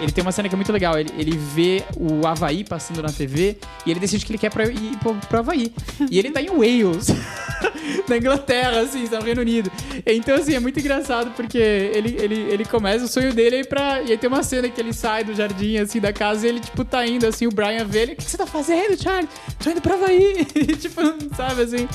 ele 0.00 0.12
tem 0.12 0.22
uma 0.22 0.32
cena 0.32 0.48
que 0.48 0.54
é 0.54 0.56
muito 0.56 0.72
legal. 0.72 0.98
Ele, 0.98 1.10
ele 1.16 1.36
vê 1.36 1.82
o 1.96 2.26
Havaí 2.26 2.64
passando 2.64 3.02
na 3.02 3.10
TV 3.10 3.56
e 3.86 3.90
ele 3.90 4.00
decide 4.00 4.24
que 4.24 4.32
ele 4.32 4.38
quer 4.38 4.50
pra, 4.50 4.64
ir 4.64 4.96
pro, 4.98 5.14
pro 5.14 5.38
Havaí. 5.38 5.72
e 6.10 6.18
ele 6.18 6.30
tá 6.30 6.40
em 6.40 6.48
Wales, 6.48 7.08
na 8.08 8.16
Inglaterra, 8.16 8.80
assim, 8.80 9.06
tá 9.06 9.18
no 9.18 9.24
Reino 9.24 9.40
Unido. 9.40 9.70
Então, 10.06 10.36
assim, 10.36 10.54
é 10.54 10.60
muito 10.60 10.78
engraçado 10.78 11.30
porque 11.36 11.58
ele, 11.58 12.16
ele, 12.20 12.34
ele 12.52 12.64
começa, 12.64 13.04
o 13.04 13.08
sonho 13.08 13.32
dele 13.32 13.56
é 13.56 13.64
pra. 13.64 14.02
E 14.02 14.12
aí 14.12 14.18
tem 14.18 14.28
uma 14.28 14.42
cena 14.42 14.68
que 14.68 14.80
ele 14.80 14.92
sai 14.92 15.24
do 15.24 15.34
jardim, 15.34 15.76
assim, 15.76 16.00
da 16.00 16.12
casa 16.12 16.46
e 16.46 16.50
ele, 16.50 16.60
tipo, 16.60 16.84
tá 16.84 17.06
indo, 17.06 17.26
assim, 17.26 17.46
o 17.46 17.50
Brian 17.50 17.84
vê 17.84 18.00
ele. 18.00 18.12
O 18.12 18.16
que, 18.16 18.24
que 18.24 18.30
você 18.30 18.38
tá 18.38 18.46
fazendo, 18.46 19.00
Charlie? 19.00 19.28
Tô 19.62 19.70
indo 19.70 19.80
pro 19.80 19.94
Havaí. 19.94 20.44
tipo, 20.80 21.00
sabe, 21.36 21.62
assim. 21.62 21.88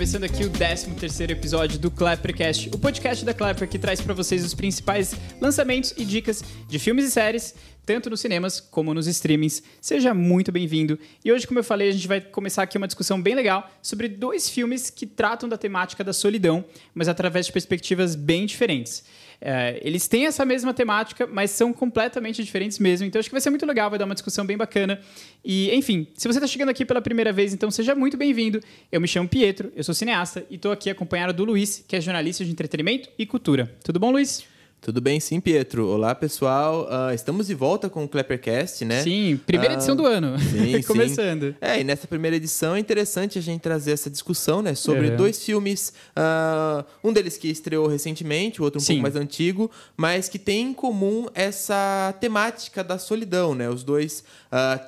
Começando 0.00 0.24
aqui 0.24 0.44
o 0.44 0.50
13º 0.50 1.28
episódio 1.28 1.78
do 1.78 1.90
Clappercast, 1.90 2.70
o 2.72 2.78
podcast 2.78 3.22
da 3.22 3.34
Clapper 3.34 3.68
que 3.68 3.78
traz 3.78 4.00
para 4.00 4.14
vocês 4.14 4.42
os 4.42 4.54
principais 4.54 5.14
lançamentos 5.38 5.92
e 5.94 6.06
dicas 6.06 6.42
de 6.66 6.78
filmes 6.78 7.04
e 7.04 7.10
séries, 7.10 7.54
tanto 7.84 8.10
nos 8.10 8.20
cinemas 8.20 8.60
como 8.60 8.94
nos 8.94 9.06
streamings. 9.06 9.62
Seja 9.80 10.14
muito 10.14 10.52
bem-vindo. 10.52 10.98
E 11.24 11.32
hoje, 11.32 11.46
como 11.46 11.58
eu 11.58 11.64
falei, 11.64 11.88
a 11.88 11.92
gente 11.92 12.06
vai 12.06 12.20
começar 12.20 12.62
aqui 12.62 12.76
uma 12.76 12.86
discussão 12.86 13.20
bem 13.20 13.34
legal 13.34 13.70
sobre 13.82 14.08
dois 14.08 14.48
filmes 14.48 14.90
que 14.90 15.06
tratam 15.06 15.48
da 15.48 15.58
temática 15.58 16.04
da 16.04 16.12
solidão, 16.12 16.64
mas 16.94 17.08
através 17.08 17.46
de 17.46 17.52
perspectivas 17.52 18.14
bem 18.14 18.46
diferentes. 18.46 19.04
É, 19.40 19.80
eles 19.82 20.06
têm 20.06 20.26
essa 20.26 20.44
mesma 20.44 20.74
temática, 20.74 21.26
mas 21.26 21.50
são 21.50 21.72
completamente 21.72 22.44
diferentes 22.44 22.78
mesmo. 22.78 23.06
Então 23.06 23.18
acho 23.18 23.28
que 23.28 23.34
vai 23.34 23.40
ser 23.40 23.50
muito 23.50 23.64
legal, 23.64 23.88
vai 23.88 23.98
dar 23.98 24.04
uma 24.04 24.14
discussão 24.14 24.44
bem 24.44 24.56
bacana. 24.56 25.00
E, 25.44 25.74
enfim, 25.74 26.06
se 26.14 26.28
você 26.28 26.38
está 26.38 26.46
chegando 26.46 26.68
aqui 26.68 26.84
pela 26.84 27.00
primeira 27.00 27.32
vez, 27.32 27.54
então 27.54 27.70
seja 27.70 27.94
muito 27.94 28.16
bem-vindo. 28.16 28.60
Eu 28.92 29.00
me 29.00 29.08
chamo 29.08 29.28
Pietro, 29.28 29.72
eu 29.74 29.82
sou 29.82 29.94
cineasta 29.94 30.44
e 30.50 30.56
estou 30.56 30.70
aqui 30.70 30.90
acompanhado 30.90 31.32
do 31.32 31.44
Luiz, 31.44 31.82
que 31.88 31.96
é 31.96 32.00
jornalista 32.00 32.44
de 32.44 32.50
entretenimento 32.50 33.08
e 33.18 33.24
cultura. 33.24 33.74
Tudo 33.82 33.98
bom, 33.98 34.10
Luiz? 34.10 34.44
Tudo 34.80 34.98
bem, 34.98 35.20
sim, 35.20 35.40
Pietro. 35.40 35.86
Olá, 35.88 36.14
pessoal. 36.14 36.88
Uh, 36.88 37.14
estamos 37.14 37.48
de 37.48 37.54
volta 37.54 37.90
com 37.90 38.02
o 38.04 38.08
Cleppercast, 38.08 38.82
né? 38.86 39.02
Sim, 39.02 39.38
primeira 39.44 39.74
uh, 39.74 39.76
edição 39.76 39.94
do 39.94 40.06
ano. 40.06 40.38
Sim, 40.38 40.80
Começando. 40.88 41.50
Sim. 41.50 41.54
É, 41.60 41.80
e 41.80 41.84
nessa 41.84 42.06
primeira 42.06 42.34
edição 42.34 42.74
é 42.74 42.78
interessante 42.78 43.38
a 43.38 43.42
gente 43.42 43.60
trazer 43.60 43.92
essa 43.92 44.08
discussão, 44.08 44.62
né? 44.62 44.74
Sobre 44.74 45.10
uhum. 45.10 45.16
dois 45.16 45.44
filmes. 45.44 45.92
Uh, 46.16 46.82
um 47.04 47.12
deles 47.12 47.36
que 47.36 47.48
estreou 47.48 47.88
recentemente, 47.88 48.62
o 48.62 48.64
outro 48.64 48.78
um 48.78 48.80
sim. 48.82 48.94
pouco 48.94 49.02
mais 49.02 49.16
antigo, 49.16 49.70
mas 49.98 50.30
que 50.30 50.38
tem 50.38 50.68
em 50.68 50.72
comum 50.72 51.26
essa 51.34 52.14
temática 52.18 52.82
da 52.82 52.96
solidão, 52.96 53.54
né? 53.54 53.68
Os 53.68 53.84
dois 53.84 54.24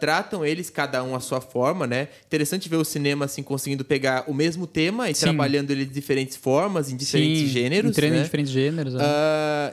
tratam 0.00 0.44
eles, 0.44 0.70
cada 0.70 1.04
um 1.04 1.14
à 1.14 1.20
sua 1.20 1.40
forma, 1.40 1.86
né? 1.86 2.08
Interessante 2.26 2.68
ver 2.68 2.76
o 2.76 2.84
cinema, 2.84 3.26
assim, 3.26 3.42
conseguindo 3.42 3.84
pegar 3.84 4.24
o 4.26 4.34
mesmo 4.34 4.66
tema 4.66 5.08
e 5.08 5.14
sim. 5.14 5.20
trabalhando 5.26 5.70
ele 5.70 5.84
de 5.84 5.92
diferentes 5.92 6.36
formas, 6.36 6.90
em 6.90 6.96
diferentes 6.96 7.48
gêneros. 7.50 7.90
Entrando 7.90 8.12
né? 8.12 8.20
em 8.20 8.22
diferentes 8.22 8.52
gêneros. 8.52 8.94
Né? 8.94 9.04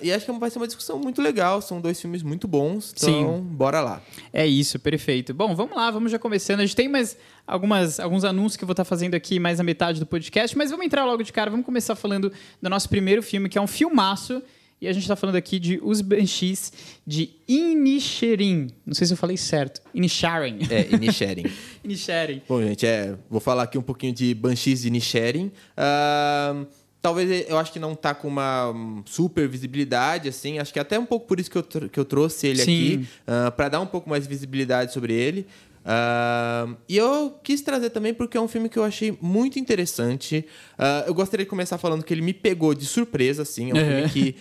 E 0.10 0.14
acho 0.14 0.26
que 0.26 0.32
vai 0.32 0.50
ser 0.50 0.58
uma 0.58 0.66
discussão 0.66 0.98
muito 1.00 1.22
legal. 1.22 1.62
São 1.62 1.80
dois 1.80 2.02
filmes 2.02 2.24
muito 2.24 2.48
bons. 2.48 2.94
Então, 2.98 3.38
Sim. 3.38 3.42
bora 3.44 3.80
lá. 3.80 4.02
É 4.34 4.46
isso, 4.46 4.80
perfeito. 4.80 5.34
Bom, 5.34 5.56
vamos 5.56 5.76
lá, 5.76 5.92
vamos 5.92 6.12
já 6.12 6.18
começando. 6.18 6.62
A 6.62 6.66
gente 6.66 6.76
tem 6.76 6.90
mais 6.90 7.16
algumas, 7.46 8.00
alguns 8.00 8.24
anúncios 8.24 8.58
que 8.58 8.64
eu 8.64 8.68
vou 8.68 8.74
estar 8.74 8.86
fazendo 8.86 9.14
aqui 9.14 9.40
mais 9.40 9.60
na 9.60 9.64
metade 9.64 10.00
do 10.00 10.06
podcast, 10.06 10.58
mas 10.58 10.72
vamos 10.72 10.86
entrar 10.86 11.06
logo 11.06 11.22
de 11.22 11.32
cara. 11.32 11.52
Vamos 11.52 11.66
começar 11.66 11.96
falando 11.96 12.32
do 12.62 12.70
nosso 12.70 12.90
primeiro 12.90 13.22
filme, 13.22 13.48
que 13.48 13.58
é 13.58 13.62
um 13.62 13.68
filmaço. 13.68 14.42
E 14.82 14.88
a 14.88 14.94
gente 14.94 15.04
está 15.04 15.16
falando 15.16 15.36
aqui 15.36 15.60
de 15.60 15.78
Os 15.84 16.00
Banshees 16.00 16.72
de 17.06 17.32
Inisherin. 17.48 18.70
Não 18.86 18.94
sei 18.94 19.06
se 19.06 19.14
eu 19.14 19.18
falei 19.18 19.36
certo. 19.36 19.82
Inisharin. 19.94 20.60
É, 20.72 20.96
Inisherin. 20.96 21.44
Inisherin. 21.84 22.42
Bom, 22.48 22.62
gente, 22.62 22.86
é, 22.86 23.16
vou 23.30 23.42
falar 23.42 23.64
aqui 23.64 23.78
um 23.78 23.82
pouquinho 23.82 24.14
de 24.14 24.34
Banshees 24.34 24.82
de 24.82 24.88
Inisherin. 24.88 25.52
Uh, 25.78 26.66
Talvez 27.02 27.48
eu 27.48 27.58
acho 27.58 27.72
que 27.72 27.80
não 27.80 27.96
tá 27.96 28.14
com 28.14 28.28
uma 28.28 28.74
super 29.06 29.48
visibilidade, 29.48 30.28
assim. 30.28 30.60
Acho 30.60 30.74
que 30.74 30.80
até 30.80 31.00
um 31.00 31.06
pouco 31.06 31.28
por 31.28 31.40
isso 31.40 31.50
que 31.50 31.58
eu, 31.58 31.64
que 31.64 31.98
eu 31.98 32.04
trouxe 32.04 32.48
ele 32.48 32.62
Sim. 32.62 32.64
aqui, 32.64 33.08
uh, 33.26 33.52
para 33.54 33.70
dar 33.70 33.80
um 33.80 33.86
pouco 33.86 34.10
mais 34.10 34.24
de 34.24 34.30
visibilidade 34.30 34.92
sobre 34.92 35.14
ele. 35.14 35.48
Uh, 35.80 36.76
e 36.90 36.98
eu 36.98 37.40
quis 37.42 37.62
trazer 37.62 37.90
também 37.92 38.14
porque 38.14 38.38
é 38.38 38.42
um 38.42 38.50
filme 38.50 38.68
que 38.68 38.78
eu 38.78 38.84
achei 38.84 39.18
muito 39.22 39.58
interessante. 39.58 40.46
Uh, 40.78 41.08
eu 41.08 41.14
gostaria 41.14 41.46
de 41.46 41.50
começar 41.50 41.78
falando 41.78 42.04
que 42.04 42.14
ele 42.14 42.22
me 42.22 42.34
pegou 42.34 42.74
de 42.74 42.86
surpresa, 42.86 43.44
assim. 43.44 43.72
É 43.72 43.74
um 43.74 43.78
uhum. 43.78 43.86
filme 43.86 44.10
que 44.10 44.36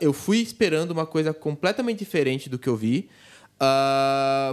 eu 0.00 0.14
fui 0.14 0.38
esperando 0.38 0.92
uma 0.92 1.04
coisa 1.04 1.34
completamente 1.34 1.98
diferente 1.98 2.48
do 2.48 2.58
que 2.58 2.68
eu 2.68 2.76
vi. 2.76 3.10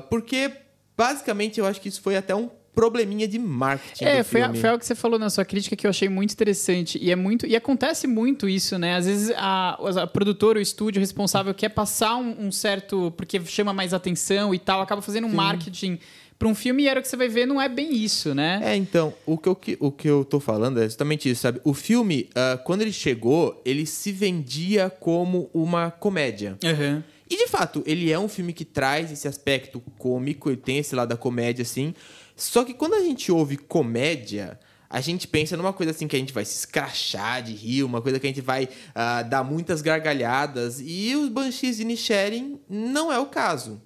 porque, 0.09 0.51
basicamente, 0.97 1.61
eu 1.61 1.65
acho 1.65 1.79
que 1.79 1.87
isso 1.87 2.01
foi 2.01 2.17
até 2.17 2.35
um 2.35 2.49
probleminha 2.77 3.27
de 3.27 3.39
marketing. 3.39 4.05
É, 4.05 4.21
foi, 4.21 4.39
a, 4.39 4.53
foi 4.53 4.69
algo 4.69 4.79
que 4.79 4.85
você 4.85 4.93
falou 4.93 5.17
na 5.17 5.31
sua 5.31 5.43
crítica 5.43 5.75
que 5.75 5.87
eu 5.87 5.89
achei 5.89 6.07
muito 6.07 6.31
interessante. 6.31 6.99
E 7.01 7.09
é 7.09 7.15
muito. 7.15 7.47
E 7.47 7.55
acontece 7.55 8.05
muito 8.05 8.47
isso, 8.47 8.77
né? 8.77 8.95
Às 8.95 9.07
vezes 9.07 9.33
a, 9.35 9.79
a 10.03 10.05
produtora, 10.05 10.59
o 10.59 10.61
estúdio 10.61 10.99
responsável 10.99 11.55
quer 11.55 11.69
passar 11.69 12.17
um, 12.17 12.45
um, 12.45 12.51
certo. 12.51 13.11
porque 13.17 13.43
chama 13.45 13.73
mais 13.73 13.95
atenção 13.95 14.53
e 14.53 14.59
tal, 14.59 14.79
acaba 14.79 15.01
fazendo 15.01 15.25
um 15.25 15.31
Sim. 15.31 15.35
marketing 15.35 15.99
para 16.37 16.47
um 16.47 16.53
filme 16.53 16.83
e 16.83 16.87
era 16.87 16.99
o 16.99 17.01
que 17.01 17.09
você 17.09 17.17
vai 17.17 17.27
ver, 17.27 17.47
não 17.47 17.59
é 17.59 17.67
bem 17.67 17.95
isso, 17.95 18.35
né? 18.35 18.61
É, 18.63 18.75
então, 18.75 19.11
o 19.25 19.39
que 19.39 19.49
eu, 19.49 19.57
o 19.79 19.91
que 19.91 20.07
eu 20.07 20.23
tô 20.23 20.39
falando 20.39 20.79
é 20.79 20.83
justamente 20.83 21.27
isso, 21.27 21.41
sabe? 21.41 21.59
O 21.63 21.73
filme, 21.73 22.29
uh, 22.29 22.63
quando 22.63 22.83
ele 22.83 22.93
chegou, 22.93 23.59
ele 23.65 23.87
se 23.87 24.11
vendia 24.11 24.87
como 24.87 25.49
uma 25.51 25.89
comédia. 25.89 26.55
Uhum. 26.63 27.01
E 27.27 27.35
de 27.35 27.47
fato, 27.47 27.83
ele 27.87 28.11
é 28.11 28.19
um 28.19 28.29
filme 28.29 28.53
que 28.53 28.63
traz 28.63 29.11
esse 29.11 29.27
aspecto 29.27 29.81
cômico, 29.97 30.49
ele 30.49 30.57
tem 30.57 30.77
esse 30.77 30.95
lado 30.95 31.09
da 31.09 31.17
comédia, 31.17 31.63
assim. 31.63 31.95
Só 32.37 32.63
que 32.63 32.73
quando 32.73 32.93
a 32.93 33.01
gente 33.01 33.31
ouve 33.31 33.57
comédia, 33.57 34.59
a 34.89 35.01
gente 35.01 35.27
pensa 35.27 35.57
numa 35.57 35.73
coisa 35.73 35.91
assim 35.91 36.07
que 36.07 36.15
a 36.15 36.19
gente 36.19 36.31
vai 36.31 36.45
se 36.45 36.55
escrachar 36.55 37.41
de 37.41 37.53
rir, 37.53 37.83
uma 37.83 38.01
coisa 38.01 38.19
que 38.19 38.27
a 38.27 38.29
gente 38.29 38.41
vai 38.41 38.65
uh, 38.65 39.27
dar 39.27 39.43
muitas 39.43 39.81
gargalhadas. 39.81 40.79
E 40.79 41.15
os 41.15 41.29
Banshees 41.29 41.77
de 41.77 41.83
Nisharin 41.83 42.59
não 42.69 43.11
é 43.11 43.17
o 43.19 43.25
caso. 43.25 43.81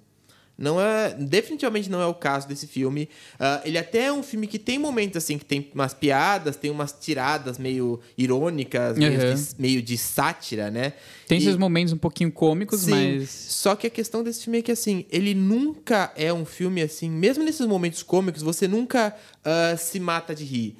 Não 0.62 0.80
é, 0.80 1.12
definitivamente 1.18 1.90
não 1.90 2.00
é 2.00 2.06
o 2.06 2.14
caso 2.14 2.46
desse 2.46 2.68
filme. 2.68 3.08
Uh, 3.34 3.66
ele 3.66 3.76
até 3.76 4.04
é 4.04 4.12
um 4.12 4.22
filme 4.22 4.46
que 4.46 4.60
tem 4.60 4.78
momentos 4.78 5.16
assim 5.16 5.36
que 5.36 5.44
tem 5.44 5.68
umas 5.74 5.92
piadas, 5.92 6.54
tem 6.54 6.70
umas 6.70 6.92
tiradas 6.92 7.58
meio 7.58 7.98
irônicas, 8.16 8.96
uhum. 8.96 9.02
meio, 9.02 9.34
de, 9.34 9.42
meio, 9.58 9.82
de, 9.82 9.98
sátira, 9.98 10.70
né? 10.70 10.92
Tem 11.26 11.38
e, 11.38 11.42
esses 11.42 11.56
momentos 11.56 11.92
um 11.92 11.98
pouquinho 11.98 12.30
cômicos, 12.30 12.82
sim, 12.82 12.92
mas 12.92 13.28
só 13.28 13.74
que 13.74 13.88
a 13.88 13.90
questão 13.90 14.22
desse 14.22 14.44
filme 14.44 14.60
é 14.60 14.62
que 14.62 14.70
assim, 14.70 15.04
ele 15.10 15.34
nunca 15.34 16.12
é 16.14 16.32
um 16.32 16.44
filme 16.44 16.80
assim, 16.80 17.10
mesmo 17.10 17.42
nesses 17.42 17.66
momentos 17.66 18.04
cômicos, 18.04 18.40
você 18.40 18.68
nunca 18.68 19.12
uh, 19.40 19.76
se 19.76 19.98
mata 19.98 20.32
de 20.32 20.44
rir. 20.44 20.76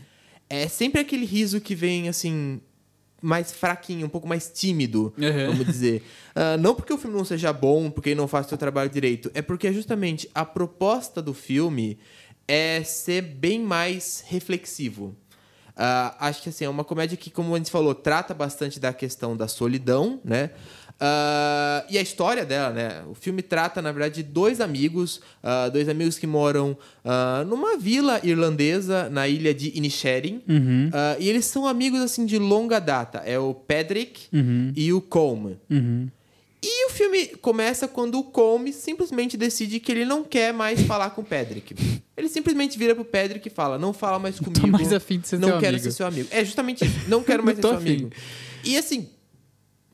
É 0.48 0.68
sempre 0.68 1.00
aquele 1.00 1.26
riso 1.26 1.60
que 1.60 1.74
vem 1.74 2.08
assim 2.08 2.60
mais 3.22 3.52
fraquinho, 3.52 4.06
um 4.06 4.08
pouco 4.10 4.26
mais 4.26 4.50
tímido, 4.52 5.14
uhum. 5.16 5.46
vamos 5.52 5.66
dizer. 5.66 6.02
Uh, 6.34 6.58
não 6.60 6.74
porque 6.74 6.92
o 6.92 6.98
filme 6.98 7.16
não 7.16 7.24
seja 7.24 7.52
bom, 7.52 7.90
porque 7.90 8.10
ele 8.10 8.20
não 8.20 8.26
faz 8.26 8.46
o 8.46 8.48
seu 8.48 8.58
trabalho 8.58 8.90
direito, 8.90 9.30
é 9.32 9.40
porque 9.40 9.72
justamente 9.72 10.28
a 10.34 10.44
proposta 10.44 11.22
do 11.22 11.32
filme 11.32 11.98
é 12.48 12.82
ser 12.82 13.22
bem 13.22 13.60
mais 13.60 14.24
reflexivo. 14.26 15.14
Uh, 15.70 16.12
acho 16.18 16.42
que 16.42 16.50
assim, 16.50 16.64
é 16.66 16.68
uma 16.68 16.84
comédia 16.84 17.16
que, 17.16 17.30
como 17.30 17.54
a 17.54 17.58
gente 17.58 17.70
falou, 17.70 17.94
trata 17.94 18.34
bastante 18.34 18.78
da 18.78 18.92
questão 18.92 19.34
da 19.36 19.48
solidão, 19.48 20.20
né? 20.22 20.50
Uh, 21.00 21.84
e 21.90 21.98
a 21.98 22.00
história 22.02 22.44
dela, 22.44 22.70
né? 22.70 23.02
O 23.08 23.14
filme 23.14 23.42
trata, 23.42 23.82
na 23.82 23.90
verdade, 23.90 24.22
de 24.22 24.28
dois 24.28 24.60
amigos, 24.60 25.20
uh, 25.42 25.70
dois 25.72 25.88
amigos 25.88 26.18
que 26.18 26.26
moram 26.26 26.76
uh, 27.04 27.44
numa 27.44 27.76
vila 27.76 28.20
irlandesa 28.22 29.08
na 29.10 29.26
ilha 29.26 29.52
de 29.52 29.76
Inisherin. 29.76 30.42
Uhum. 30.48 30.90
e 31.18 31.28
eles 31.28 31.44
são 31.44 31.66
amigos, 31.66 32.00
assim, 32.00 32.24
de 32.24 32.38
longa 32.38 32.78
data. 32.78 33.18
É 33.18 33.38
o 33.38 33.54
Pedrick 33.54 34.28
uhum. 34.32 34.72
e 34.76 34.92
o 34.92 35.00
Colm. 35.00 35.56
Uhum. 35.68 36.08
E 36.64 36.86
o 36.86 36.90
filme 36.90 37.26
começa 37.40 37.88
quando 37.88 38.20
o 38.20 38.22
Colm 38.22 38.70
simplesmente 38.70 39.36
decide 39.36 39.80
que 39.80 39.90
ele 39.90 40.04
não 40.04 40.22
quer 40.22 40.52
mais 40.52 40.80
falar 40.82 41.10
com 41.10 41.20
o 41.20 41.24
Pedrick. 41.24 41.74
Ele 42.16 42.28
simplesmente 42.28 42.78
vira 42.78 42.94
pro 42.94 43.04
Pedrick 43.04 43.48
e 43.48 43.50
fala: 43.50 43.76
Não 43.76 43.92
fala 43.92 44.20
mais 44.20 44.38
comigo. 44.38 44.60
Tô 44.60 44.66
mais 44.68 44.92
afim 44.92 45.18
de 45.18 45.26
ser 45.26 45.40
não 45.40 45.58
quero 45.58 45.74
amigo. 45.74 45.82
ser 45.82 45.90
seu 45.90 46.06
amigo. 46.06 46.28
É 46.30 46.44
justamente 46.44 46.84
isso. 46.84 47.08
Não 47.08 47.20
quero 47.24 47.42
mais 47.44 47.56
ser 47.56 47.62
seu 47.62 47.72
afim. 47.72 47.88
amigo. 47.88 48.10
E 48.62 48.78
assim, 48.78 49.08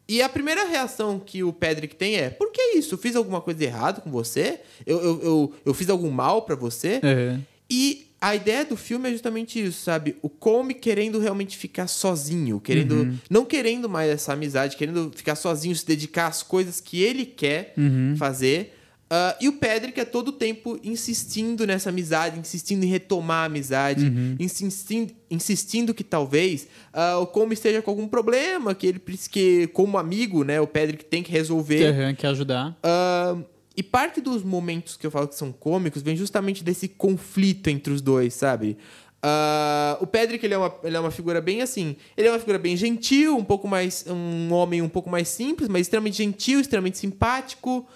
e 0.08 0.22
a 0.22 0.28
primeira 0.28 0.64
reação 0.64 1.20
que 1.20 1.44
o 1.44 1.52
Pedrick 1.52 1.94
tem 1.94 2.16
é: 2.16 2.30
por 2.30 2.50
que 2.50 2.76
isso? 2.76 2.94
Eu 2.94 2.98
fiz 2.98 3.14
alguma 3.14 3.40
coisa 3.40 3.62
errada 3.62 4.00
com 4.00 4.10
você? 4.10 4.60
Eu, 4.86 5.00
eu, 5.02 5.22
eu, 5.22 5.54
eu 5.66 5.74
fiz 5.74 5.90
algum 5.90 6.10
mal 6.10 6.42
para 6.42 6.54
você? 6.54 7.00
Uhum. 7.04 7.42
E 7.70 8.06
a 8.20 8.34
ideia 8.34 8.64
do 8.64 8.76
filme 8.76 9.08
é 9.08 9.12
justamente 9.12 9.62
isso, 9.62 9.82
sabe? 9.82 10.16
O 10.22 10.28
Come 10.28 10.74
querendo 10.74 11.18
realmente 11.18 11.56
ficar 11.56 11.86
sozinho, 11.86 12.58
querendo 12.58 12.92
uhum. 12.94 13.18
não 13.28 13.44
querendo 13.44 13.88
mais 13.88 14.10
essa 14.10 14.32
amizade, 14.32 14.76
querendo 14.76 15.12
ficar 15.14 15.36
sozinho, 15.36 15.76
se 15.76 15.86
dedicar 15.86 16.26
às 16.26 16.42
coisas 16.42 16.80
que 16.80 17.02
ele 17.02 17.26
quer 17.26 17.74
uhum. 17.76 18.14
fazer. 18.16 18.77
Uh, 19.10 19.34
e 19.40 19.48
o 19.48 19.54
Pedrick 19.54 19.98
é 19.98 20.04
todo 20.04 20.28
o 20.28 20.32
tempo 20.32 20.78
insistindo 20.84 21.66
nessa 21.66 21.88
amizade, 21.88 22.38
insistindo 22.38 22.84
em 22.84 22.88
retomar 22.88 23.42
a 23.42 23.44
amizade, 23.46 24.04
uhum. 24.04 24.36
insistindo, 24.38 25.14
insistindo 25.30 25.94
que 25.94 26.04
talvez 26.04 26.68
uh, 26.92 27.22
o 27.22 27.26
Como 27.26 27.52
esteja 27.52 27.80
com 27.80 27.90
algum 27.90 28.06
problema, 28.06 28.74
que 28.74 28.86
ele 28.86 29.00
que 29.30 29.66
como 29.68 29.96
amigo, 29.96 30.44
né, 30.44 30.60
o 30.60 30.66
Pedrick 30.66 31.04
tem 31.06 31.22
que 31.22 31.32
resolver. 31.32 31.90
Uhum, 31.90 32.14
quer 32.14 32.28
ajudar. 32.28 32.76
Uh, 32.84 33.42
e 33.74 33.82
parte 33.82 34.20
dos 34.20 34.42
momentos 34.42 34.96
que 34.96 35.06
eu 35.06 35.10
falo 35.10 35.28
que 35.28 35.36
são 35.36 35.52
cômicos 35.52 36.02
vem 36.02 36.16
justamente 36.16 36.62
desse 36.62 36.88
conflito 36.88 37.68
entre 37.68 37.92
os 37.92 38.02
dois, 38.02 38.34
sabe? 38.34 38.76
Ah, 39.22 39.98
o 40.00 40.06
Pedrick, 40.06 40.44
ele 40.44 40.54
é, 40.54 40.58
uma, 40.58 40.74
ele 40.82 40.96
é 40.96 41.00
uma 41.00 41.10
figura 41.10 41.40
bem 41.40 41.62
assim. 41.62 41.96
Ele 42.16 42.28
é 42.28 42.30
uma 42.30 42.38
figura 42.38 42.58
bem 42.58 42.76
gentil, 42.76 43.36
um 43.36 43.44
pouco 43.44 43.66
mais. 43.66 44.04
Um 44.06 44.52
homem 44.52 44.80
um 44.82 44.88
pouco 44.88 45.10
mais 45.10 45.28
simples, 45.28 45.68
mas 45.68 45.82
extremamente 45.82 46.16
gentil, 46.16 46.60
extremamente 46.60 46.98
simpático. 46.98 47.86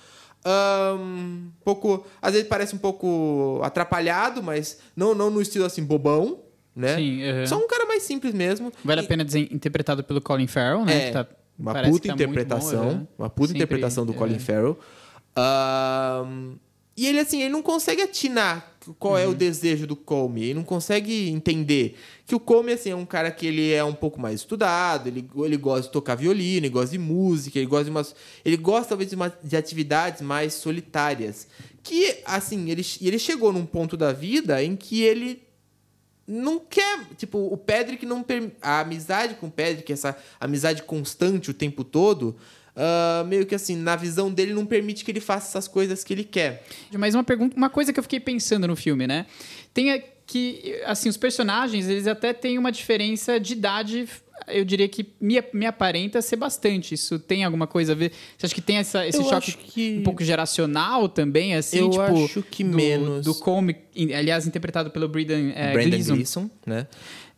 Um 0.45 1.51
pouco. 1.65 2.05
Às 2.21 2.33
vezes 2.33 2.49
parece 2.49 2.75
um 2.75 2.79
pouco 2.79 3.61
atrapalhado, 3.63 4.43
mas 4.43 4.79
não, 4.97 5.15
não 5.15 5.31
no 5.31 5.41
estilo 5.41 5.65
assim, 5.65 5.85
bobão, 5.85 6.41
né? 6.75 6.97
Sim, 6.97 7.23
aham. 7.25 7.47
Só 7.47 7.59
um 7.59 7.67
cara 7.69 7.87
mais 7.87 8.03
simples 8.03 8.35
mesmo. 8.35 8.73
Vale 8.85 9.03
E- 9.03 9.05
a 9.05 9.09
pena 9.09 9.25
dizer 9.25 9.53
interpretado 9.53 10.03
pelo 10.03 10.21
Colin 10.21 10.47
Farrell, 10.47 10.85
né? 10.85 11.09
É, 11.09 11.11
tá- 11.13 11.27
uma 11.59 11.73
puta 11.75 12.09
tá 12.09 12.17
bom, 12.17 12.23
interpretação. 12.23 12.83
aham. 12.83 13.09
uma 13.19 13.31
puta 13.31 13.49
Sempre, 13.49 13.59
interpretação 13.65 14.05
do 14.07 14.15
Colin 14.15 14.37
é. 14.37 14.39
Farrell. 14.39 14.79
Ahn, 15.37 16.55
e 16.97 17.07
ele, 17.07 17.21
assim, 17.21 17.41
ele 17.43 17.53
não 17.53 17.63
consegue 17.63 18.03
atinar 18.03 18.72
qual 18.99 19.15
Uhum. 19.15 19.19
é 19.21 19.27
o 19.27 19.35
desejo 19.35 19.87
do 19.87 19.95
Comey. 19.97 20.45
Ele 20.45 20.55
não 20.55 20.65
consegue 20.65 21.29
entender 21.31 21.97
que 22.27 22.35
o 22.35 22.41
Comey, 22.41 22.75
assim, 22.75 22.91
é 22.91 22.97
um 22.97 23.05
cara 23.07 23.31
que 23.31 23.47
ele 23.47 23.73
é 23.73 23.85
um 23.85 23.95
pouco 23.95 24.21
mais 24.21 24.37
estudado, 24.41 25.09
ele, 25.09 25.29
ele 25.45 25.57
gosta 25.57 25.83
de 25.87 25.93
tocar 25.93 26.15
violino, 26.15 26.67
ele 26.67 26.73
gosta 26.73 26.91
de 26.91 26.99
música, 26.99 27.59
ele 27.59 27.67
gosta 27.67 27.85
de 27.85 27.91
umas... 27.91 28.15
Ele 28.45 28.57
gosta, 28.57 28.89
talvez, 28.91 29.11
de, 29.11 29.17
uma- 29.17 29.33
de 29.43 29.57
atividades 29.57 30.21
mais 30.23 30.55
solitárias. 30.55 31.47
Que, 31.83 32.19
assim, 32.25 32.71
ele, 32.71 32.85
ele 33.01 33.19
chegou 33.19 33.53
num 33.53 33.67
ponto 33.67 33.97
da 33.97 34.13
vida 34.13 34.63
em 34.63 34.75
que 34.77 35.03
ele 35.03 35.43
não 36.27 36.59
quer, 36.61 37.01
tipo, 37.19 37.39
o 37.39 37.57
Pedrick 37.57 38.07
não 38.07 38.25
a 38.63 38.81
amizade 38.81 39.35
com 39.35 39.49
o 39.49 39.51
Pedrick, 39.51 39.93
essa 39.93 40.17
amizade 40.41 40.83
constante 40.85 41.51
o 41.51 41.55
tempo 41.55 41.83
todo, 41.83 42.37
ah, 42.77 43.25
meio 43.27 43.45
que 43.47 43.55
assim, 43.55 43.77
na 43.77 43.97
visão 43.97 44.31
dele 44.33 44.53
não 44.55 44.65
permite 44.67 45.05
que 45.05 45.11
ele 45.11 45.21
faça 45.21 45.49
essas 45.49 45.69
coisas 45.69 46.03
que 46.05 46.13
ele 46.13 46.25
quer. 46.25 46.65
Mas 46.93 47.15
uma 47.15 47.25
pergunta, 47.25 47.57
uma 47.57 47.71
coisa 47.71 47.93
que 47.93 47.99
eu 47.99 48.03
fiquei 48.03 48.21
pensando 48.21 48.67
no 48.67 48.77
filme, 48.77 49.07
né? 49.07 49.27
Tem 49.75 49.93
a- 49.93 50.03
que, 50.25 50.81
assim, 50.87 51.09
os 51.09 51.17
personagens, 51.17 51.89
eles 51.89 52.07
até 52.07 52.33
têm 52.33 52.57
uma 52.57 52.73
diferença 52.73 53.39
de 53.39 53.53
idade, 53.55 54.09
eu 54.49 54.65
diria 54.65 54.89
que 54.89 55.07
me, 55.21 55.43
me 55.53 55.67
aparenta 55.67 56.21
ser 56.23 56.37
bastante. 56.37 56.95
Isso 56.95 57.19
tem 57.19 57.45
alguma 57.45 57.67
coisa 57.67 57.93
a 57.93 57.95
ver? 57.95 58.13
Você 58.37 58.47
acha 58.47 58.55
que 58.55 58.61
tem 58.61 58.77
essa, 58.77 59.07
esse 59.07 59.19
Eu 59.19 59.25
choque 59.25 59.37
acho 59.37 59.59
que- 59.59 59.99
um 59.99 60.03
pouco 60.03 60.23
geracional 60.25 61.09
também, 61.09 61.55
assim? 61.55 61.79
Eu 61.79 61.91
tipo, 61.91 62.03
acho 62.03 62.43
que 62.43 62.63
do, 62.65 62.77
menos. 62.77 63.25
Do 63.25 63.35
Comey, 63.35 63.77
aliás, 64.17 64.47
interpretado 64.47 64.91
pelo 64.91 65.09
Brendan, 65.09 65.51
é, 65.55 65.73
Brandon 65.73 65.91
Gleeson. 65.91 66.15
Gleeson, 66.15 66.51
né? 66.67 66.87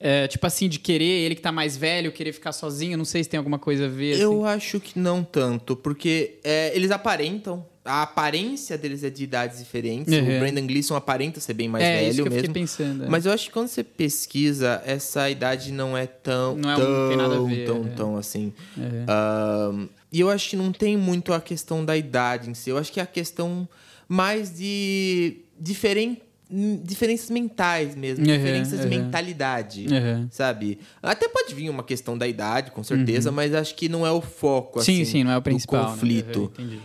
É, 0.00 0.26
tipo 0.28 0.46
assim, 0.46 0.68
de 0.68 0.78
querer, 0.78 1.04
ele 1.24 1.34
que 1.34 1.40
tá 1.40 1.50
mais 1.52 1.76
velho, 1.76 2.12
querer 2.12 2.32
ficar 2.32 2.52
sozinho, 2.52 2.98
não 2.98 3.04
sei 3.06 3.22
se 3.24 3.30
tem 3.30 3.38
alguma 3.38 3.58
coisa 3.58 3.86
a 3.86 3.88
ver, 3.88 4.14
assim. 4.14 4.22
Eu 4.22 4.44
acho 4.44 4.78
que 4.80 4.98
não 4.98 5.24
tanto, 5.24 5.74
porque 5.76 6.38
é, 6.44 6.72
eles 6.76 6.90
aparentam, 6.90 7.64
a 7.84 8.02
aparência 8.02 8.78
deles 8.78 9.04
é 9.04 9.10
de 9.10 9.24
idades 9.24 9.58
diferentes. 9.58 10.12
Uhum. 10.12 10.36
O 10.36 10.40
Brandon 10.40 10.66
Gleeson 10.66 10.96
aparenta 10.96 11.38
ser 11.38 11.52
bem 11.52 11.68
mais 11.68 11.84
É, 11.84 11.96
velho 11.98 12.10
isso 12.12 12.22
que 12.22 12.28
eu 12.28 12.32
mesmo. 12.32 12.54
pensando, 12.54 13.04
é. 13.04 13.08
Mas 13.08 13.26
eu 13.26 13.32
acho 13.32 13.44
que 13.46 13.50
quando 13.52 13.68
você 13.68 13.84
pesquisa, 13.84 14.82
essa 14.86 15.28
idade 15.28 15.70
não 15.70 15.96
é 15.96 16.06
tão. 16.06 16.56
Não 16.56 16.70
é 16.72 16.76
tão, 16.76 17.08
tem 17.08 17.16
nada 17.18 17.36
a 17.36 17.40
ver, 17.42 17.66
Tão, 17.66 17.84
é. 17.84 17.88
tão 17.90 18.16
assim. 18.16 18.52
Uhum. 18.76 19.88
E 20.12 20.20
eu 20.20 20.30
acho 20.30 20.50
que 20.50 20.56
não 20.56 20.72
tem 20.72 20.96
muito 20.96 21.32
a 21.32 21.40
questão 21.40 21.84
da 21.84 21.96
idade 21.96 22.48
em 22.48 22.54
si. 22.54 22.70
Eu 22.70 22.78
acho 22.78 22.90
que 22.92 23.00
é 23.00 23.02
a 23.02 23.06
questão 23.06 23.68
mais 24.08 24.56
de 24.56 25.38
diferen, 25.58 26.18
diferenças 26.84 27.28
mentais 27.30 27.94
mesmo. 27.96 28.24
Uhum, 28.24 28.32
diferenças 28.32 28.80
de 28.80 28.86
uhum. 28.86 29.02
mentalidade. 29.02 29.86
Uhum. 29.90 30.28
Sabe? 30.30 30.78
Até 31.02 31.28
pode 31.28 31.54
vir 31.54 31.68
uma 31.68 31.82
questão 31.82 32.16
da 32.16 32.26
idade, 32.28 32.70
com 32.70 32.82
certeza, 32.84 33.30
mas 33.32 33.52
acho 33.54 33.74
que 33.74 33.88
não 33.88 34.06
é 34.06 34.10
o 34.12 34.20
foco, 34.20 34.80
Sim, 34.82 35.02
assim, 35.02 35.04
sim, 35.10 35.24
não 35.24 35.32
é 35.32 35.36
o 35.36 35.40
do 35.40 35.44
principal. 35.44 35.82
né? 35.84 35.90
conflito. 35.90 36.38
Uhum, 36.58 36.64
entendi. 36.64 36.80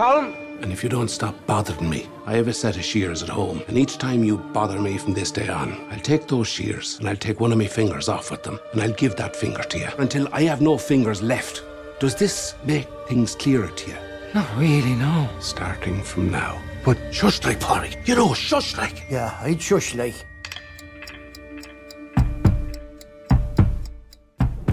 Colin? 0.00 0.32
And 0.62 0.72
if 0.72 0.82
you 0.82 0.88
don't 0.88 1.10
stop 1.10 1.34
bothering 1.46 1.90
me, 1.90 2.08
I 2.24 2.34
have 2.36 2.48
a 2.48 2.54
set 2.54 2.74
of 2.74 2.82
shears 2.82 3.22
at 3.22 3.28
home, 3.28 3.62
and 3.68 3.76
each 3.76 3.98
time 3.98 4.24
you 4.24 4.38
bother 4.38 4.80
me 4.80 4.96
from 4.96 5.12
this 5.12 5.30
day 5.30 5.48
on, 5.48 5.78
I'll 5.90 6.00
take 6.00 6.26
those 6.26 6.48
shears 6.48 6.98
and 6.98 7.06
I'll 7.06 7.16
take 7.16 7.38
one 7.38 7.52
of 7.52 7.58
my 7.58 7.66
fingers 7.66 8.08
off 8.08 8.30
with 8.30 8.42
them, 8.42 8.58
and 8.72 8.80
I'll 8.80 8.94
give 8.94 9.16
that 9.16 9.36
finger 9.36 9.62
to 9.62 9.78
you 9.78 9.88
until 9.98 10.26
I 10.32 10.44
have 10.44 10.62
no 10.62 10.78
fingers 10.78 11.20
left. 11.20 11.62
Does 11.98 12.14
this 12.14 12.54
make 12.64 12.88
things 13.08 13.34
clearer 13.34 13.68
to 13.68 13.90
you? 13.90 13.96
Not 14.32 14.48
really, 14.56 14.94
no. 14.94 15.28
Starting 15.38 16.02
from 16.02 16.30
now. 16.30 16.58
But 16.82 16.96
shush 17.12 17.44
like, 17.44 17.60
Polly. 17.60 17.94
You 18.06 18.14
know, 18.14 18.32
shush 18.32 18.78
like. 18.78 19.04
Yeah, 19.10 19.38
I'd 19.42 19.60
shush 19.60 19.94
like. 19.94 20.14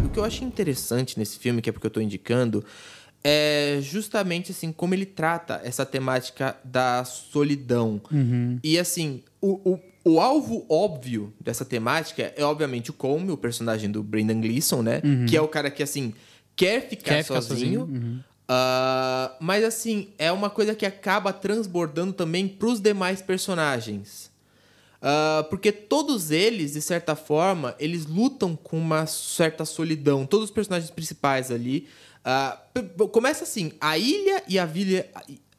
O 0.05 0.09
que 0.09 0.19
eu 0.19 0.23
acho 0.23 0.45
interessante 0.45 1.19
nesse 1.19 1.37
filme, 1.37 1.61
que 1.61 1.69
é 1.69 1.73
porque 1.73 1.85
eu 1.85 1.91
tô 1.91 1.99
indicando, 1.99 2.63
é 3.29 3.79
justamente 3.81 4.51
assim 4.53 4.71
como 4.71 4.93
ele 4.93 5.05
trata 5.05 5.59
essa 5.63 5.85
temática 5.85 6.55
da 6.63 7.03
solidão. 7.03 8.01
E 8.63 8.79
assim, 8.79 9.21
o, 9.41 9.73
o, 9.73 9.79
o 10.13 10.19
alvo 10.21 10.65
óbvio 10.69 11.33
dessa 11.41 11.65
temática 11.65 12.31
é 12.37 12.43
obviamente 12.45 12.89
o 12.89 12.93
Colm, 12.93 13.29
o 13.29 13.35
personagem 13.37 13.91
do 13.91 14.01
Brendan 14.01 14.39
Gleeson, 14.39 14.81
né? 14.81 15.01
Que 15.27 15.35
é 15.35 15.41
o 15.41 15.47
cara 15.49 15.69
que 15.69 15.83
assim 15.83 16.13
quer 16.55 16.87
ficar 16.87 17.15
Quer 17.15 17.23
ficar 17.23 17.41
sozinho. 17.41 17.81
sozinho, 17.81 18.23
Ah, 18.47 19.35
mas 19.41 19.61
assim, 19.65 20.07
é 20.17 20.31
uma 20.31 20.49
coisa 20.49 20.73
que 20.73 20.85
acaba 20.85 21.33
transbordando 21.33 22.13
também 22.13 22.47
pros 22.47 22.79
demais 22.79 23.21
personagens. 23.21 24.31
Ah, 25.01 25.45
porque 25.49 25.71
todos 25.73 26.31
eles, 26.31 26.73
de 26.73 26.81
certa 26.81 27.13
forma, 27.13 27.75
eles 27.77 28.05
lutam 28.05 28.55
com 28.55 28.77
uma 28.79 29.05
certa 29.05 29.65
solidão. 29.65 30.25
Todos 30.25 30.45
os 30.45 30.51
personagens 30.51 30.89
principais 30.89 31.51
ali. 31.51 31.87
Ah, 32.29 32.61
começa 33.13 33.45
assim: 33.45 33.71
a 33.79 33.97
ilha 33.97 34.43
e 34.49 34.59
a 34.59 34.65
vila. 34.65 35.05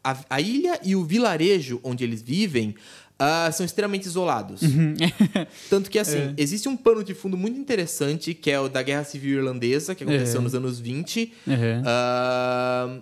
A, 0.05 0.17
a 0.31 0.41
ilha 0.41 0.79
e 0.85 0.95
o 0.95 1.03
vilarejo 1.05 1.81
onde 1.83 2.05
eles 2.05 2.23
vivem 2.23 2.75
ah, 3.19 3.51
são 3.53 3.65
extremamente 3.67 4.05
isolados. 4.07 4.61
Tanto 5.69 5.91
que, 5.91 5.99
assim, 5.99 6.35
existe 6.37 6.69
um 6.69 6.77
pano 6.77 7.03
de 7.03 7.15
fundo 7.15 7.37
muito 7.37 7.59
interessante, 7.59 8.33
que 8.35 8.51
é 8.51 8.61
o 8.61 8.69
da 8.69 8.83
Guerra 8.83 9.05
Civil 9.05 9.39
Irlandesa, 9.39 9.95
que 9.95 10.05
aconteceu 10.05 10.41
É. 10.41 10.43
nos 10.45 10.55
anos 10.55 10.79
20. 10.79 11.33
Uhum. 11.47 11.55
Ah, 11.85 12.99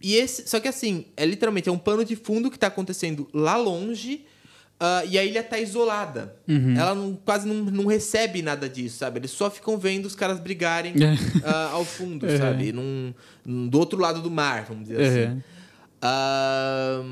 e 0.00 0.14
esse, 0.16 0.46
só 0.46 0.60
que 0.60 0.68
assim, 0.68 1.06
é 1.16 1.24
literalmente 1.26 1.68
é 1.68 1.72
um 1.72 1.78
pano 1.78 2.04
de 2.04 2.16
fundo 2.16 2.50
que 2.50 2.58
tá 2.58 2.68
acontecendo 2.68 3.28
lá 3.34 3.56
longe. 3.56 4.24
Ah, 4.80 5.04
e 5.04 5.18
a 5.18 5.24
ilha 5.24 5.42
tá 5.42 5.58
isolada. 5.58 6.34
Ela 6.48 6.94
não- 6.94 7.14
quase 7.24 7.46
não, 7.46 7.54
não 7.56 7.86
recebe 7.86 8.40
nada 8.42 8.68
disso, 8.68 8.96
sabe? 8.98 9.18
Eles 9.20 9.30
só 9.30 9.50
ficam 9.50 9.76
vendo 9.78 10.06
os 10.06 10.16
caras 10.16 10.40
brigarem 10.40 10.94
ah, 11.44 11.70
ao 11.72 11.84
fundo, 11.84 12.26
Uhum. 12.26 12.32
sabe? 12.38 12.72
Num, 12.72 13.14
num- 13.44 13.68
do 13.68 13.78
outro 13.78 13.98
lado 14.00 14.20
do 14.22 14.30
mar, 14.30 14.64
vamos 14.68 14.88
dizer 14.88 15.00
assim. 15.02 15.32
Uhum. 15.34 15.40
Ah, 16.02 17.02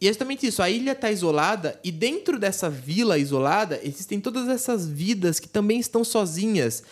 e 0.00 0.06
é 0.06 0.08
justamente 0.08 0.44
isso, 0.46 0.60
a 0.60 0.68
ilha 0.68 0.96
tá 0.96 1.12
isolada 1.12 1.78
e 1.84 1.92
dentro 1.92 2.36
dessa 2.36 2.68
vila 2.68 3.16
isolada 3.18 3.78
existem 3.84 4.18
todas 4.20 4.48
essas 4.48 4.84
vidas 4.88 5.38
que 5.38 5.48
também 5.48 5.78
estão 5.78 6.02
sozinhas 6.02 6.82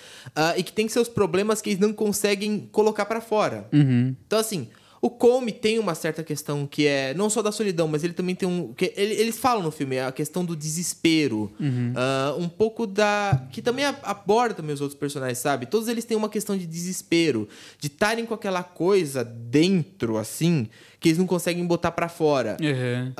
e 0.56 0.62
que 0.62 0.72
têm 0.72 0.88
seus 0.88 1.08
problemas 1.08 1.60
que 1.60 1.70
eles 1.70 1.80
não 1.80 1.92
conseguem 1.92 2.68
colocar 2.70 3.06
pra 3.06 3.20
fora. 3.20 3.66
Então 3.72 4.38
assim, 4.38 4.68
o 5.02 5.08
Come 5.08 5.50
tem 5.50 5.78
uma 5.78 5.94
certa 5.94 6.22
questão 6.22 6.66
que 6.66 6.86
é 6.86 7.14
não 7.14 7.30
só 7.30 7.40
da 7.40 7.50
solidão, 7.50 7.88
mas 7.88 8.04
ele 8.04 8.12
também 8.12 8.34
tem 8.34 8.46
um 8.46 8.74
que 8.74 8.92
ele- 8.96 9.14
eles 9.14 9.38
falam 9.38 9.62
no 9.62 9.70
filme 9.70 9.98
a 9.98 10.12
questão 10.12 10.44
do 10.44 10.54
desespero, 10.54 11.50
Ah, 11.96 12.34
um 12.38 12.48
pouco 12.48 12.86
da 12.86 13.46
que 13.50 13.62
também 13.62 13.86
aborda 13.86 14.54
também 14.54 14.74
os 14.74 14.80
outros 14.82 14.98
personagens, 14.98 15.38
sabe? 15.38 15.64
Todos 15.66 15.88
eles 15.88 16.04
têm 16.04 16.16
uma 16.16 16.28
questão 16.28 16.56
de 16.56 16.66
desespero, 16.66 17.48
de 17.78 17.86
estarem 17.86 18.26
com 18.26 18.34
aquela 18.34 18.62
coisa 18.62 19.24
dentro 19.24 20.18
assim 20.18 20.68
que 20.98 21.08
eles 21.08 21.18
não 21.18 21.26
conseguem 21.26 21.64
botar 21.66 21.92
pra 21.92 22.08
fora. 22.08 22.58
Uhum. 22.60 23.12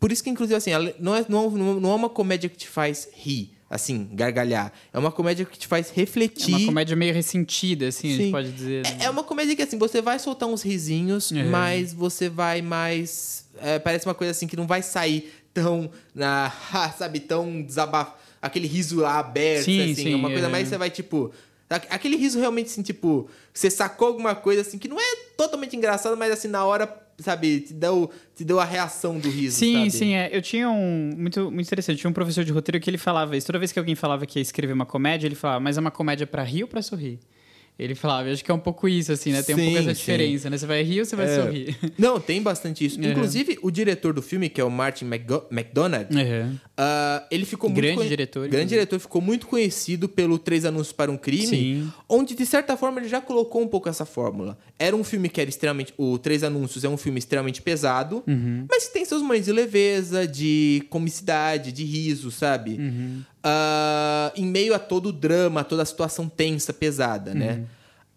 Por 0.00 0.12
isso 0.12 0.22
que, 0.22 0.28
inclusive, 0.30 0.56
assim, 0.56 0.70
não 0.98 1.14
é, 1.14 1.24
não, 1.28 1.46
é- 1.46 1.80
não 1.80 1.90
é 1.92 1.94
uma 1.94 2.08
comédia 2.10 2.48
que 2.50 2.56
te 2.56 2.68
faz 2.68 3.08
rir, 3.14 3.52
assim, 3.68 4.08
gargalhar. 4.12 4.72
É 4.92 4.98
uma 4.98 5.10
comédia 5.10 5.44
que 5.44 5.58
te 5.58 5.66
faz 5.66 5.90
É 5.90 5.92
refletir. 5.94 6.54
uma 6.54 6.66
comédia 6.66 6.94
meio 6.96 7.12
ressentida, 7.14 7.88
assim, 7.88 8.08
a 8.08 8.10
gente 8.16 8.24
Sim. 8.26 8.30
pode 8.30 8.52
dizer. 8.52 8.84
né? 8.84 8.96
É- 9.00 9.04
É 9.06 9.10
uma 9.10 9.22
comédia 9.24 9.56
que, 9.56 9.62
assim, 9.62 9.78
você 9.78 10.00
vai 10.00 10.18
soltar 10.18 10.48
uns 10.48 10.62
risinhos, 10.62 11.32
É. 11.32 11.42
mas 11.44 11.92
você 11.92 12.28
vai 12.28 12.62
mais... 12.62 13.46
é, 13.60 13.78
parece 13.78 14.06
uma 14.06 14.14
coisa, 14.14 14.30
assim, 14.30 14.46
que 14.46 14.56
não 14.56 14.66
vai 14.66 14.82
sair 14.82 15.32
tão, 15.52 15.90
na, 16.14 16.52
sabe, 16.98 17.20
tão 17.20 17.62
desabafo. 17.62 18.12
Aquele 18.42 18.66
riso 18.66 19.00
lá 19.00 19.18
aberto, 19.18 19.64
Sim, 19.64 19.80
assim. 19.82 19.94
sim, 19.94 20.12
é 20.12 20.16
uma 20.16 20.28
coisa 20.30 20.46
é. 20.46 20.50
mais 20.50 20.68
você 20.68 20.76
vai, 20.76 20.90
tipo... 20.90 21.32
aque- 21.70 21.86
Aquele 21.90 22.16
riso 22.16 22.38
realmente, 22.38 22.66
assim, 22.66 22.82
tipo... 22.82 23.28
Você 23.52 23.70
sacou 23.70 24.08
alguma 24.08 24.34
coisa, 24.34 24.60
assim, 24.62 24.78
que 24.78 24.88
não 24.88 25.00
é 25.00 25.16
totalmente 25.36 25.74
engraçado, 25.76 26.16
mas, 26.16 26.30
assim, 26.32 26.48
na 26.48 26.64
hora, 26.64 26.86
sabe, 27.18 27.60
te 27.60 27.72
deu, 27.74 28.10
te 28.34 28.44
deu 28.44 28.58
a 28.60 28.64
reação 28.64 29.18
do 29.18 29.30
riso, 29.30 29.56
Sim, 29.58 29.74
sabe? 29.76 29.90
sim, 29.90 30.14
é. 30.14 30.30
Eu 30.32 30.42
tinha 30.42 30.68
um. 30.70 31.10
Muito, 31.16 31.50
muito 31.50 31.66
interessante. 31.66 31.98
Tinha 31.98 32.10
um 32.10 32.14
professor 32.14 32.44
de 32.44 32.52
roteiro 32.52 32.80
que 32.80 32.90
ele 32.90 32.98
falava 32.98 33.36
isso. 33.36 33.46
Toda 33.46 33.58
vez 33.58 33.72
que 33.72 33.78
alguém 33.78 33.94
falava 33.94 34.26
que 34.26 34.38
ia 34.38 34.42
escrever 34.42 34.72
uma 34.72 34.86
comédia, 34.86 35.26
ele 35.26 35.34
falava, 35.34 35.60
mas 35.60 35.76
é 35.76 35.80
uma 35.80 35.90
comédia 35.90 36.26
pra 36.26 36.42
rir 36.42 36.62
ou 36.62 36.68
pra 36.68 36.82
sorrir? 36.82 37.18
Ele 37.76 37.96
falava, 37.96 38.28
eu 38.28 38.32
acho 38.32 38.44
que 38.44 38.50
é 38.52 38.54
um 38.54 38.58
pouco 38.58 38.86
isso, 38.88 39.10
assim, 39.10 39.32
né? 39.32 39.42
Tem 39.42 39.52
um 39.54 39.58
Sim, 39.58 39.64
pouco 39.64 39.78
essa 39.80 39.88
sim. 39.94 39.98
diferença, 39.98 40.48
né? 40.48 40.56
Você 40.56 40.64
vai 40.64 40.80
rir 40.84 41.00
ou 41.00 41.06
você 41.06 41.16
vai 41.16 41.26
É. 41.26 41.42
sorrir? 41.42 41.76
Não, 41.98 42.20
tem 42.20 42.40
bastante 42.40 42.84
isso. 42.84 43.00
Uhum. 43.00 43.10
Inclusive, 43.10 43.58
o 43.62 43.70
diretor 43.70 44.12
do 44.14 44.22
filme, 44.22 44.48
que 44.48 44.60
é 44.60 44.64
o 44.64 44.70
Martin 44.70 45.06
McGo- 45.06 45.44
McDonagh, 45.50 46.06
Uhum. 46.14 46.56
Ah, 46.76 47.26
ele 47.30 47.44
ficou 47.44 47.68
muito 47.70 47.80
Grande 47.82 47.96
conhe- 47.96 48.08
diretor, 48.08 48.40
Grande 48.42 48.54
inclusive. 48.56 48.68
diretor, 48.76 48.98
ficou 49.00 49.20
muito 49.20 49.46
conhecido 49.48 50.08
pelo 50.08 50.38
Três 50.38 50.64
Anúncios 50.64 50.92
para 50.92 51.10
um 51.10 51.16
Crime, 51.16 51.46
Sim. 51.46 51.92
onde 52.08 52.34
de 52.36 52.46
certa 52.46 52.76
forma 52.76 53.00
ele 53.00 53.08
já 53.08 53.20
colocou 53.20 53.60
um 53.62 53.68
pouco 53.68 53.88
essa 53.88 54.04
fórmula. 54.04 54.56
Era 54.78 54.94
um 54.94 55.02
filme 55.04 55.28
que 55.28 55.40
era 55.40 55.48
extremamente. 55.50 55.92
O 55.96 56.16
Três 56.18 56.42
Anúncios 56.44 56.84
é 56.84 56.88
um 56.88 56.96
filme 56.96 57.18
extremamente 57.18 57.60
pesado, 57.62 58.22
Uhum. 58.26 58.66
mas 58.70 58.86
que 58.86 58.92
tem 58.92 59.04
seus 59.04 59.20
momentos 59.22 59.46
de 59.46 59.52
leveza, 59.52 60.26
de 60.28 60.84
comicidade, 60.90 61.72
de 61.72 61.84
riso, 61.84 62.30
sabe? 62.30 62.72
Uhum. 62.78 63.20
Ah, 63.46 64.32
em 64.34 64.46
meio 64.46 64.74
a 64.74 64.78
todo 64.78 65.10
o 65.10 65.12
drama, 65.12 65.62
toda 65.62 65.82
a 65.82 65.84
situação 65.86 66.28
tensa, 66.30 66.72
pesada, 66.72 67.32
Uhum. 67.32 67.36
né? 67.38 67.64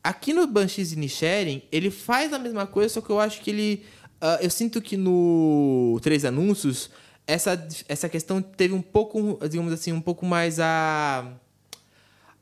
Aqui 0.01 0.33
no 0.33 0.47
Banshees 0.47 0.93
Inisherin, 0.93 1.61
ele 1.69 1.91
faz 1.91 2.31
a 2.31 2.39
mesma 2.39 2.65
coisa, 2.65 2.93
só 2.93 3.01
que 3.01 3.09
eu 3.09 3.19
acho 3.19 3.41
que 3.41 3.49
ele. 3.51 3.83
ah, 4.21 4.39
eu 4.41 4.49
sinto 4.49 4.81
que 4.81 4.95
no 4.95 5.99
Três 6.01 6.23
Anúncios, 6.23 6.89
essa, 7.27 7.61
essa 7.89 8.07
questão 8.07 8.41
teve 8.41 8.73
um 8.73 8.81
pouco, 8.81 9.37
digamos 9.49 9.73
assim, 9.73 9.91
um 9.91 9.99
pouco 10.01 10.25
mais 10.25 10.59
a. 10.61 11.25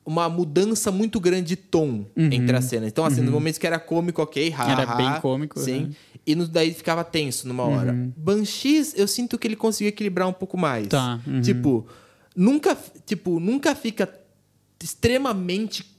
Uma 0.04 0.28
mudança 0.28 0.92
muito 0.92 1.18
grande 1.18 1.48
de 1.48 1.56
tom 1.56 2.06
entre 2.16 2.56
as 2.56 2.66
cenas. 2.66 2.86
Então, 2.90 3.04
assim, 3.04 3.20
nos 3.22 3.32
momentos 3.32 3.58
que 3.58 3.66
era 3.66 3.76
cômico, 3.80 4.22
ok, 4.22 4.54
ha, 4.56 4.64
Uhum. 4.64 4.70
Era 4.70 4.82
ha, 4.84 4.94
bem 4.94 5.20
cômico, 5.20 5.58
Sim. 5.58 5.80
né? 5.86 5.90
E 6.24 6.36
nos 6.36 6.48
daí 6.48 6.72
ficava 6.72 7.02
tenso 7.02 7.48
numa 7.48 7.64
hora. 7.64 7.92
Banshees, 8.16 8.94
eu 8.96 9.08
sinto 9.08 9.36
que 9.36 9.48
ele 9.48 9.56
conseguiu 9.56 9.88
equilibrar 9.88 10.28
um 10.28 10.32
pouco 10.32 10.56
mais. 10.56 10.86
Tá, 10.86 11.18
uhum. 11.26 11.40
Tipo, 11.40 11.84
nunca, 12.36 12.76
tipo, 13.06 13.40
nunca 13.40 13.74
fica 13.74 14.08
extremamente 14.82 15.96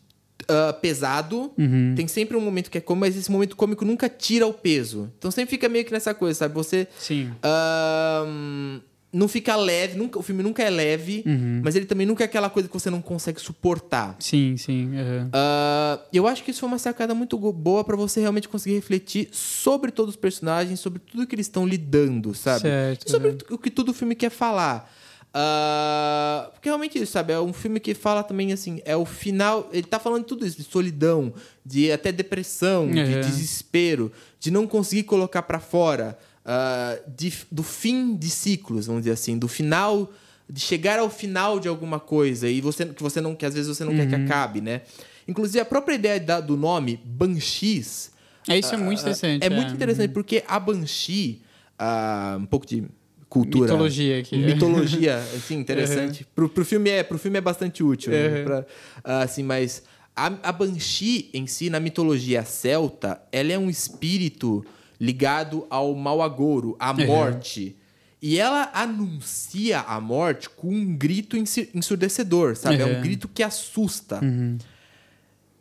ah, 0.48 0.74
pesado. 0.74 1.52
Uhum. 1.58 1.94
Tem 1.96 2.08
sempre 2.08 2.38
um 2.38 2.42
momento 2.42 2.70
que 2.70 2.78
é 2.78 2.82
cômico, 2.82 3.02
mas 3.06 3.18
esse 3.18 3.32
momento 3.32 3.56
cômico 3.56 3.84
nunca 3.84 4.08
tira 4.08 4.46
o 4.48 4.54
peso. 4.54 5.12
Então 5.18 5.32
sempre 5.32 5.52
fica 5.52 5.68
meio 5.68 5.84
que 5.86 5.92
nessa 5.92 6.14
coisa, 6.14 6.40
sabe? 6.40 6.54
Você. 6.54 6.88
Sim. 6.98 7.32
ahn, 7.44 8.80
não 9.12 9.28
fica 9.28 9.56
leve, 9.56 9.98
nunca, 9.98 10.20
o 10.20 10.22
filme 10.22 10.44
nunca 10.44 10.62
é 10.62 10.70
leve, 10.70 11.24
Uhum. 11.26 11.62
mas 11.64 11.76
ele 11.76 11.86
também 11.86 12.06
nunca 12.06 12.24
é 12.24 12.26
aquela 12.26 12.50
coisa 12.50 12.68
que 12.68 12.74
você 12.74 12.90
não 12.90 13.02
consegue 13.02 13.40
suportar. 13.40 14.16
Sim, 14.20 14.58
sim. 14.58 14.92
aham. 14.96 15.30
Ah, 15.34 16.00
eu 16.14 16.28
acho 16.28 16.44
que 16.44 16.52
isso 16.52 16.60
foi 16.60 16.68
uma 16.68 16.78
sacada 16.78 17.16
muito 17.16 17.38
boa 17.38 17.84
pra 17.84 17.96
você 17.96 18.20
realmente 18.20 18.50
conseguir 18.50 18.76
refletir 18.76 19.30
sobre 19.32 19.92
todos 19.92 20.16
os 20.16 20.20
personagens, 20.20 20.80
sobre 20.82 21.00
tudo 21.00 21.26
que 21.26 21.34
eles 21.34 21.46
estão 21.48 21.66
lidando, 21.66 22.36
sabe? 22.36 22.62
Certo, 22.62 23.10
sobre 23.10 23.30
uhum. 23.30 23.38
o 23.52 23.58
que 23.58 23.72
todo 23.72 23.94
filme 23.94 24.14
quer 24.14 24.30
falar. 24.30 24.94
Ah, 25.40 26.50
porque 26.54 26.68
realmente 26.68 26.98
isso, 26.98 27.12
sabe? 27.12 27.32
É 27.32 27.40
um 27.40 27.54
filme 27.54 27.80
que 27.80 27.94
fala 27.94 28.24
também 28.24 28.52
assim, 28.52 28.82
é 28.86 28.96
o 28.96 29.06
final. 29.06 29.70
Ele 29.72 29.84
tá 29.86 30.00
falando 30.00 30.22
de 30.24 30.28
tudo 30.28 30.46
isso, 30.46 30.58
de 30.58 30.64
solidão, 30.64 31.32
de 31.66 31.92
até 31.92 32.12
depressão, 32.12 32.90
de 32.90 33.00
Uhum. 33.00 33.22
desespero, 33.22 34.12
de 34.40 34.50
não 34.50 34.66
conseguir 34.66 35.04
colocar 35.04 35.44
pra 35.44 35.60
fora, 35.60 36.18
ah, 36.44 36.98
de- 37.16 37.34
do 37.52 37.62
fim 37.64 38.16
de 38.16 38.30
ciclos, 38.30 38.88
vamos 38.88 39.04
dizer 39.04 39.12
assim, 39.14 39.38
do 39.38 39.48
final. 39.48 40.12
De 40.50 40.62
chegar 40.62 40.98
ao 40.98 41.10
final 41.10 41.60
de 41.60 41.68
alguma 41.68 42.00
coisa 42.00 42.48
e 42.50 42.62
você 42.62 42.86
que 42.86 43.04
você 43.04 43.20
não 43.20 43.36
que 43.36 43.46
às 43.46 43.54
vezes 43.54 43.68
você 43.68 43.84
não 43.84 43.94
quer 43.94 44.08
que 44.08 44.16
Uhum. 44.16 44.24
acabe, 44.24 44.62
né? 44.62 44.82
Inclusive 45.28 45.60
a 45.60 45.66
própria 45.66 45.96
ideia 45.96 46.22
da- 46.22 46.40
do 46.40 46.56
nome 46.56 46.98
Banshees 47.04 48.12
É, 48.48 48.58
isso 48.58 48.74
é 48.74 48.78
muito 48.78 49.02
interessante. 49.02 49.44
é 49.46 49.50
muito 49.50 49.74
interessante 49.74 50.12
porque 50.14 50.42
a 50.48 50.58
Banshee, 50.58 51.42
ah, 51.78 52.38
um 52.40 52.46
pouco 52.46 52.66
de 52.66 52.86
cultura. 53.30 53.66
Mitologia 53.72 54.20
aqui. 54.20 54.38
Mitologia, 54.38 55.18
assim, 55.36 55.56
interessante. 55.58 56.26
Pro, 56.36 56.48
pro, 56.50 56.64
filme 56.66 56.90
é, 56.90 57.04
pro 57.04 57.18
filme 57.18 57.38
é 57.38 57.42
bastante 57.42 57.84
útil. 57.84 58.12
né? 58.12 58.44
Pra, 58.44 58.66
ah, 59.04 59.22
assim, 59.22 59.44
mas 59.44 59.84
a, 60.16 60.28
a 60.44 60.52
Banshee 60.52 61.30
em 61.34 61.46
si, 61.48 61.70
na 61.70 61.80
mitologia 61.80 62.44
celta, 62.44 63.22
ela 63.32 63.52
é 63.52 63.58
um 63.58 63.70
espírito 63.70 64.66
ligado 65.00 65.68
ao 65.70 65.94
mau 65.94 66.22
agouro, 66.22 66.76
à 66.80 66.92
morte. 66.94 67.76
E 68.20 68.40
ela 68.40 68.72
anuncia 68.74 69.82
a 69.82 70.02
morte 70.02 70.50
com 70.50 70.70
um 70.70 70.96
grito 70.98 71.38
ensurdecedor, 71.38 72.56
sabe? 72.56 72.82
É 72.82 72.86
um 72.86 72.96
Uhum. 72.96 73.02
grito 73.02 73.28
que 73.28 73.44
assusta. 73.44 74.20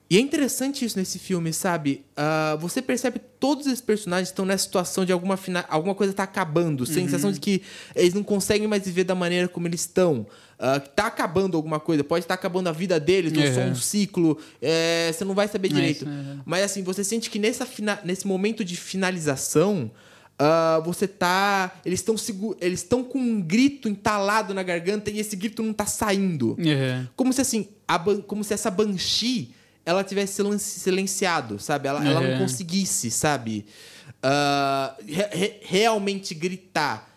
E 0.09 0.17
é 0.17 0.21
interessante 0.21 0.85
isso 0.85 0.97
nesse 0.97 1.19
filme, 1.19 1.53
sabe? 1.53 2.05
Ah, 2.17 2.57
você 2.61 2.81
percebe 2.81 3.19
que 3.19 3.25
todos 3.41 3.67
esses 3.67 3.81
personagens 3.81 4.29
estão 4.29 4.45
nessa 4.47 4.63
situação 4.65 5.05
de 5.05 5.13
alguma, 5.13 5.37
fina... 5.37 5.65
alguma 5.69 5.97
coisa 5.97 6.13
tá 6.13 6.23
acabando. 6.23 6.87
Sensação 6.87 7.33
de 7.33 7.41
que 7.41 7.61
eles 7.95 8.15
não 8.15 8.23
conseguem 8.23 8.69
mais 8.69 8.85
viver 8.85 9.03
da 9.03 9.17
maneira 9.17 9.49
como 9.49 9.67
eles 9.67 9.81
estão. 9.81 10.25
Que 10.85 10.89
tá 10.91 11.07
acabando 11.09 11.57
alguma 11.57 11.81
coisa. 11.81 12.05
Pode 12.05 12.25
estar 12.25 12.35
acabando 12.35 12.69
a 12.69 12.73
vida 12.73 13.01
deles, 13.01 13.33
ou 13.37 13.53
só 13.53 13.61
Uhum. 13.63 13.71
um 13.71 13.75
ciclo. 13.75 14.39
é, 14.63 15.11
você 15.13 15.25
não 15.25 15.35
vai 15.35 15.49
saber 15.49 15.69
É 15.69 15.75
direito. 15.75 15.97
isso, 15.97 16.07
uhum. 16.07 16.41
Mas 16.47 16.63
assim, 16.65 16.83
você 16.85 17.03
sente 17.03 17.29
que 17.29 17.39
nessa 17.41 17.67
fina... 17.67 17.99
nesse 18.05 18.27
momento 18.29 18.65
de 18.65 18.77
finalização... 18.77 19.91
ah, 20.39 20.81
você 20.85 21.09
tá. 21.09 21.75
Eles 21.85 21.99
estão 22.01 22.15
eles 22.61 22.81
estão 22.81 23.03
com 23.03 23.19
um 23.19 23.41
grito 23.41 23.89
entalado 23.89 24.55
na 24.55 24.63
garganta 24.63 25.11
e 25.11 25.19
esse 25.19 25.35
grito 25.35 25.63
não 25.65 25.73
tá 25.73 25.87
saindo. 25.87 26.57
Aham. 26.61 27.09
Como 27.17 27.33
se 27.33 27.41
assim, 27.41 27.69
ban- 28.05 28.21
como 28.21 28.45
se 28.45 28.55
essa 28.55 28.71
Banshee 28.71 29.51
ela 29.87 30.05
tivesse 30.05 30.35
silen- 30.35 30.59
silenciado, 30.59 31.59
sabe? 31.59 31.89
Ela, 31.89 32.05
ela 32.07 32.21
não 32.21 32.31
Uhum. 32.33 32.39
conseguisse, 32.39 33.11
sabe? 33.11 33.65
Ah, 34.23 34.97
re- 35.07 35.29
re- 35.33 35.61
realmente 35.63 36.35
gritar. 36.35 37.09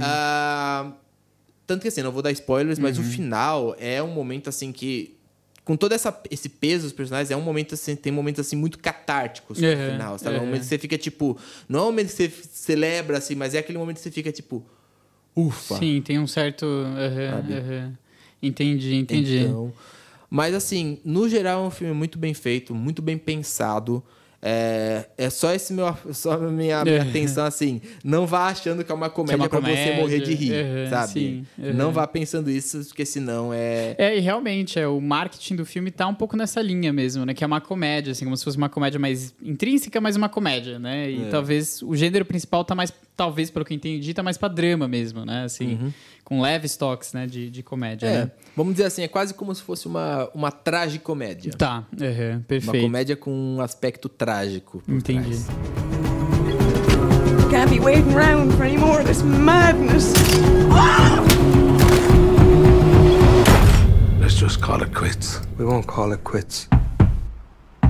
Ah, 0.00 0.92
tanto 1.66 1.82
que 1.82 1.88
assim, 1.88 2.02
não 2.02 2.10
vou 2.10 2.22
dar 2.22 2.32
spoilers, 2.32 2.78
mas 2.78 2.98
o 2.98 3.02
final 3.02 3.76
é 3.78 4.02
um 4.02 4.08
momento 4.08 4.48
assim 4.48 4.72
que. 4.72 5.14
Com 5.64 5.76
todo 5.78 5.92
essa, 5.92 6.14
esse 6.30 6.50
peso 6.50 6.82
dos 6.84 6.92
personagens, 6.92 7.30
é 7.30 7.36
um 7.36 7.40
momento 7.40 7.72
assim, 7.72 7.96
tem 7.96 8.12
momentos 8.12 8.46
assim 8.46 8.54
muito 8.54 8.78
catárticos 8.78 9.58
no 9.58 9.66
Uhum, 9.66 9.92
final, 9.92 10.18
sabe? 10.18 10.36
É 10.36 10.38
um 10.38 10.42
uhum. 10.42 10.46
momento 10.48 10.60
que 10.62 10.66
você 10.68 10.76
fica 10.78 10.98
tipo. 10.98 11.38
Não 11.66 11.78
é 11.78 11.82
um 11.82 11.86
momento 11.86 12.08
que 12.08 12.14
você 12.16 12.28
celebra, 12.52 13.16
assim, 13.16 13.34
mas 13.34 13.54
é 13.54 13.58
aquele 13.58 13.78
momento 13.78 13.96
que 13.96 14.02
você 14.02 14.10
fica 14.10 14.30
tipo. 14.30 14.62
Ufa! 15.34 15.78
Sim, 15.78 16.02
tem 16.02 16.18
um 16.18 16.26
certo. 16.26 16.66
Entendi, 18.42 18.94
entendi. 18.96 19.38
Então, 19.38 19.72
mas 20.30 20.54
assim, 20.54 20.98
no 21.04 21.28
geral 21.28 21.64
é 21.64 21.66
um 21.66 21.70
filme 21.70 21.94
muito 21.94 22.18
bem 22.18 22.34
feito, 22.34 22.74
muito 22.74 23.02
bem 23.02 23.16
pensado. 23.18 24.02
É, 24.46 25.06
é 25.16 25.30
só 25.30 25.54
esse 25.54 25.72
meu, 25.72 25.96
só 26.12 26.36
minha, 26.38 26.84
minha 26.84 27.02
atenção 27.02 27.46
assim. 27.46 27.80
Não 28.04 28.26
vá 28.26 28.48
achando 28.48 28.84
que 28.84 28.92
é 28.92 28.94
uma 28.94 29.08
comédia 29.08 29.38
uma 29.38 29.48
pra 29.48 29.58
você 29.58 29.70
comédia, 29.70 29.96
morrer 29.96 30.20
de 30.20 30.34
rir, 30.34 30.52
uhum, 30.52 30.90
sabe? 30.90 31.12
sim, 31.12 31.46
uhum. 31.56 31.72
Não 31.72 31.90
vá 31.90 32.06
pensando 32.06 32.50
isso, 32.50 32.84
porque 32.88 33.06
senão 33.06 33.54
é. 33.54 33.94
É, 33.96 34.18
e 34.18 34.20
realmente, 34.20 34.78
é, 34.78 34.86
o 34.86 35.00
marketing 35.00 35.56
do 35.56 35.64
filme 35.64 35.90
tá 35.90 36.06
um 36.06 36.14
pouco 36.14 36.36
nessa 36.36 36.60
linha 36.60 36.92
mesmo, 36.92 37.24
né? 37.24 37.32
Que 37.32 37.42
é 37.42 37.46
uma 37.46 37.60
comédia, 37.60 38.12
assim, 38.12 38.26
como 38.26 38.36
se 38.36 38.44
fosse 38.44 38.58
uma 38.58 38.68
comédia 38.68 39.00
mais 39.00 39.34
intrínseca, 39.42 39.98
mas 39.98 40.14
uma 40.14 40.28
comédia, 40.28 40.78
né? 40.78 41.06
É. 41.06 41.10
E 41.10 41.24
talvez 41.30 41.80
o 41.80 41.96
gênero 41.96 42.26
principal 42.26 42.66
tá 42.66 42.74
mais, 42.74 42.92
talvez, 43.16 43.50
pelo 43.50 43.64
que 43.64 43.72
eu 43.72 43.76
entendi, 43.76 44.12
tá 44.14 44.22
mais 44.22 44.36
pra 44.36 44.48
drama 44.48 44.86
mesmo, 44.88 45.24
né? 45.24 45.44
Assim, 45.44 45.92
com 46.24 46.40
leves 46.40 46.76
toques, 46.76 47.12
né? 47.12 47.26
De, 47.26 47.50
de 47.50 47.62
comédia, 47.62 48.08
Uhum. 48.08 48.14
É, 48.14 48.18
né? 48.24 48.30
vamos 48.56 48.74
dizer 48.74 48.86
assim, 48.86 49.02
é 49.02 49.08
quase 49.08 49.34
como 49.34 49.54
se 49.54 49.62
fosse 49.62 49.86
uma, 49.86 50.28
uma 50.34 50.50
tragicomédia. 50.50 51.52
Tá, 51.52 51.84
Uma 51.92 52.40
perfeito. 52.46 52.82
comédia 52.82 53.16
com 53.16 53.30
um 53.30 53.60
aspecto 53.60 54.08
trágico. 54.08 54.82
por 54.84 54.94
Entendi. 54.94 55.28
trás. 55.30 55.46
Can't 57.50 57.70
be 57.70 57.78
waiting 57.78 58.12
around 58.14 58.52
for 58.56 58.64
any 58.64 58.76
more 58.76 58.98
of 59.00 59.06
this 59.06 59.22
madness. 59.22 60.12
Let's 64.20 64.34
just 64.34 64.60
call 64.60 64.82
it 64.82 64.92
quits. 64.92 65.40
We 65.58 65.64
won't 65.64 65.86
call 65.86 66.12
it 66.12 66.22
quits. 66.24 66.68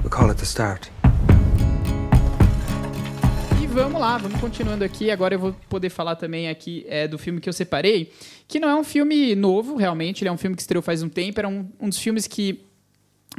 We'll 0.03 0.11
call 0.11 0.31
it 0.31 0.37
the 0.39 0.45
start. 0.45 0.91
Vamos 3.75 4.01
lá, 4.01 4.17
vamos 4.19 4.41
continuando 4.41 4.85
aqui. 4.85 5.11
Agora 5.11 5.35
eu 5.35 5.39
vou 5.39 5.53
poder 5.69 5.91
falar 5.91 6.15
também 6.15 6.49
aqui 6.49 6.87
é, 6.89 7.09
do 7.09 7.19
filme 7.19 7.41
que 7.41 7.49
eu 7.49 7.53
separei, 7.53 8.13
que 8.47 8.61
não 8.61 8.69
é 8.69 8.75
um 8.77 8.85
filme 8.85 9.35
novo, 9.35 9.75
realmente. 9.77 10.23
Ele 10.23 10.29
é 10.29 10.33
um 10.33 10.37
filme 10.39 10.55
que 10.55 10.63
estreou 10.63 10.81
faz 10.81 11.03
um 11.03 11.09
tempo. 11.09 11.41
Era 11.41 11.49
um, 11.49 11.69
um 11.81 11.89
dos 11.89 11.99
filmes 11.99 12.29
que, 12.29 12.61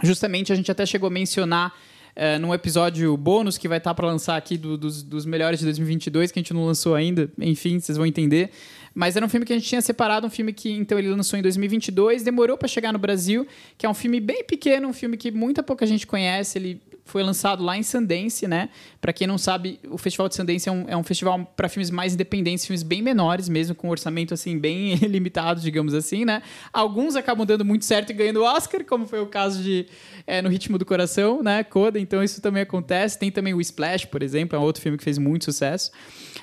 justamente, 0.04 0.52
a 0.52 0.56
gente 0.56 0.70
até 0.70 0.86
chegou 0.86 1.08
a 1.08 1.10
mencionar 1.10 1.74
é, 2.14 2.38
num 2.38 2.54
episódio 2.54 3.16
bônus 3.16 3.58
que 3.58 3.66
vai 3.68 3.78
estar 3.78 3.94
para 3.94 4.08
lançar 4.08 4.36
aqui 4.36 4.58
do- 4.58 4.78
dos, 4.78 5.04
dos 5.04 5.26
melhores 5.26 5.60
de 5.60 5.66
2022, 5.66 6.32
que 6.34 6.40
a 6.40 6.42
gente 6.42 6.54
não 6.54 6.66
lançou 6.66 6.96
ainda. 6.96 7.32
Enfim, 7.40 7.80
vocês 7.80 7.98
vão 7.98 8.06
entender. 8.06 8.52
Mas 8.94 9.16
era 9.16 9.26
um 9.26 9.30
filme 9.30 9.46
que 9.46 9.54
a 9.54 9.56
gente 9.58 9.68
tinha 9.68 9.82
separado, 9.82 10.28
um 10.28 10.30
filme 10.30 10.52
que 10.52 10.70
então 10.72 11.00
ele 11.00 11.10
lançou 11.10 11.40
em 11.40 11.42
2022, 11.42 12.24
demorou 12.24 12.58
para 12.58 12.68
chegar 12.68 12.92
no 12.92 13.00
Brasil, 13.00 13.48
que 13.78 13.86
é 13.86 13.90
um 13.90 13.94
filme 13.94 14.20
bem 14.20 14.44
pequeno, 14.44 14.88
um 14.90 14.94
filme 14.94 15.16
que 15.16 15.32
muita 15.32 15.64
pouca 15.64 15.86
gente 15.86 16.06
conhece. 16.06 16.58
Ele 16.58 16.82
foi 17.06 17.22
lançado 17.22 17.64
lá 17.64 17.78
em 17.78 17.84
Sundance, 17.84 18.48
né? 18.48 18.70
Para 19.00 19.14
quem 19.14 19.28
não 19.28 19.38
sabe, 19.38 19.80
o 19.90 19.98
Festival 19.98 20.28
de 20.28 20.36
Sundance 20.36 20.68
é 20.68 20.72
um, 20.72 20.86
é 20.90 20.98
um 20.98 21.04
festival 21.04 21.46
para 21.56 21.70
filmes 21.70 21.92
mais 21.92 22.16
independentes, 22.16 22.66
filmes 22.66 22.82
bem 22.82 23.00
menores 23.00 23.48
mesmo, 23.48 23.76
com 23.76 23.88
um 23.88 23.92
orçamento 23.92 24.34
assim 24.34 24.58
bem 24.58 24.96
limitado, 25.06 25.62
digamos 25.62 25.94
assim, 25.94 26.26
né? 26.26 26.42
Alguns 26.74 27.16
acabam 27.16 27.46
dando 27.46 27.64
muito 27.64 27.86
certo 27.86 28.10
e 28.10 28.14
ganhando 28.14 28.42
Oscar, 28.42 28.84
como 28.84 29.06
foi 29.06 29.22
o 29.22 29.28
caso 29.28 29.62
de 29.62 29.86
é, 30.26 30.42
No 30.42 30.50
Ritmo 30.50 30.80
do 30.80 30.86
Coração, 30.86 31.44
né? 31.44 31.64
Coda, 31.64 32.00
então 32.00 32.24
isso 32.24 32.42
também 32.42 32.64
acontece. 32.64 33.20
Tem 33.20 33.30
também 33.30 33.54
o 33.54 33.62
Splash, 33.62 34.06
por 34.06 34.24
exemplo, 34.24 34.58
é 34.58 34.60
um 34.60 34.64
outro 34.64 34.82
filme 34.82 34.98
que 34.98 35.04
fez 35.04 35.20
muito 35.20 35.46
sucesso. 35.46 35.92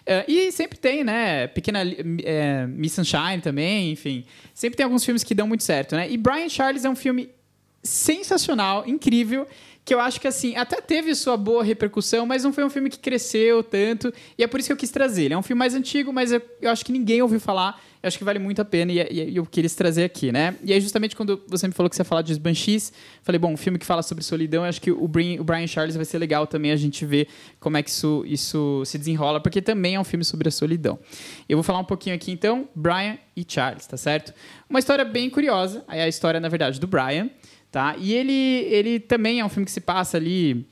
É, 0.06 0.24
e 0.28 0.52
sempre 0.52 0.78
tem, 0.78 1.02
né? 1.02 1.48
Pequena 1.48 1.80
é, 2.22 2.68
Miss 2.68 2.92
Sunshine 2.92 3.40
também, 3.42 3.90
enfim. 3.90 4.24
Sempre 4.54 4.76
tem 4.76 4.84
alguns 4.84 5.04
filmes 5.04 5.24
que 5.24 5.34
dão 5.34 5.48
muito 5.48 5.64
certo, 5.64 5.96
né? 5.96 6.08
E 6.08 6.16
Brian 6.16 6.48
Charles 6.48 6.84
é 6.84 6.88
um 6.88 6.96
filme 6.96 7.30
sensacional, 7.82 8.86
incrível, 8.86 9.46
que 9.84 9.92
eu 9.92 10.00
acho 10.00 10.20
que, 10.20 10.28
assim, 10.28 10.54
até 10.54 10.80
teve 10.80 11.12
sua 11.14 11.36
boa 11.36 11.64
repercussão, 11.64 12.24
mas 12.24 12.44
não 12.44 12.52
foi 12.52 12.64
um 12.64 12.70
filme 12.70 12.88
que 12.88 12.98
cresceu 12.98 13.64
tanto, 13.64 14.12
e 14.38 14.44
é 14.44 14.46
por 14.46 14.60
isso 14.60 14.68
que 14.68 14.72
eu 14.72 14.76
quis 14.76 14.90
trazer. 14.90 15.24
Ele 15.24 15.34
é 15.34 15.38
um 15.38 15.42
filme 15.42 15.58
mais 15.58 15.74
antigo, 15.74 16.12
mas 16.12 16.30
eu, 16.30 16.40
eu 16.60 16.70
acho 16.70 16.84
que 16.84 16.92
ninguém 16.92 17.20
ouviu 17.20 17.40
falar, 17.40 17.82
eu 18.00 18.06
acho 18.06 18.16
que 18.16 18.22
vale 18.22 18.38
muito 18.38 18.62
a 18.62 18.64
pena, 18.64 18.92
e, 18.92 19.00
e, 19.00 19.36
eu 19.36 19.44
queria 19.44 19.68
trazer 19.70 20.04
aqui, 20.04 20.30
né? 20.30 20.56
E 20.62 20.72
aí, 20.72 20.80
justamente 20.80 21.16
quando 21.16 21.42
você 21.48 21.66
me 21.66 21.74
falou 21.74 21.90
que 21.90 21.96
você 21.96 22.02
ia 22.02 22.04
falar 22.04 22.22
de 22.22 22.38
Banshees, 22.38 22.92
falei, 23.22 23.40
bom, 23.40 23.52
um 23.52 23.56
filme 23.56 23.76
que 23.76 23.84
fala 23.84 24.02
sobre 24.04 24.22
solidão, 24.22 24.62
eu 24.62 24.68
acho 24.68 24.80
que 24.80 24.92
o 24.92 25.08
Brian, 25.08 25.40
o 25.40 25.44
Brian 25.44 25.66
Charles 25.66 25.96
vai 25.96 26.04
ser 26.04 26.18
legal 26.18 26.46
também 26.46 26.70
a 26.70 26.76
gente 26.76 27.04
ver 27.04 27.26
como 27.58 27.76
é 27.76 27.82
que 27.82 27.90
isso, 27.90 28.22
isso 28.24 28.84
se 28.86 28.96
desenrola, 28.96 29.40
porque 29.40 29.60
também 29.60 29.96
é 29.96 30.00
um 30.00 30.04
filme 30.04 30.24
sobre 30.24 30.46
a 30.48 30.52
solidão. 30.52 30.96
Eu 31.48 31.56
vou 31.56 31.64
falar 31.64 31.80
um 31.80 31.84
pouquinho 31.84 32.14
aqui, 32.14 32.30
então, 32.30 32.68
Brian 32.72 33.18
e 33.36 33.44
Charles, 33.46 33.84
tá 33.86 33.96
certo? 33.96 34.32
Uma 34.70 34.78
história 34.78 35.04
bem 35.04 35.28
curiosa, 35.28 35.84
é 35.88 36.04
a 36.04 36.08
história, 36.08 36.38
na 36.38 36.48
verdade, 36.48 36.78
do 36.78 36.86
Brian, 36.86 37.28
Tá? 37.72 37.96
E 37.98 38.12
ele, 38.12 38.32
ele 38.32 39.00
também 39.00 39.40
é 39.40 39.44
um 39.44 39.48
filme 39.48 39.64
que 39.64 39.72
se 39.72 39.80
passa 39.80 40.18
ali 40.18 40.66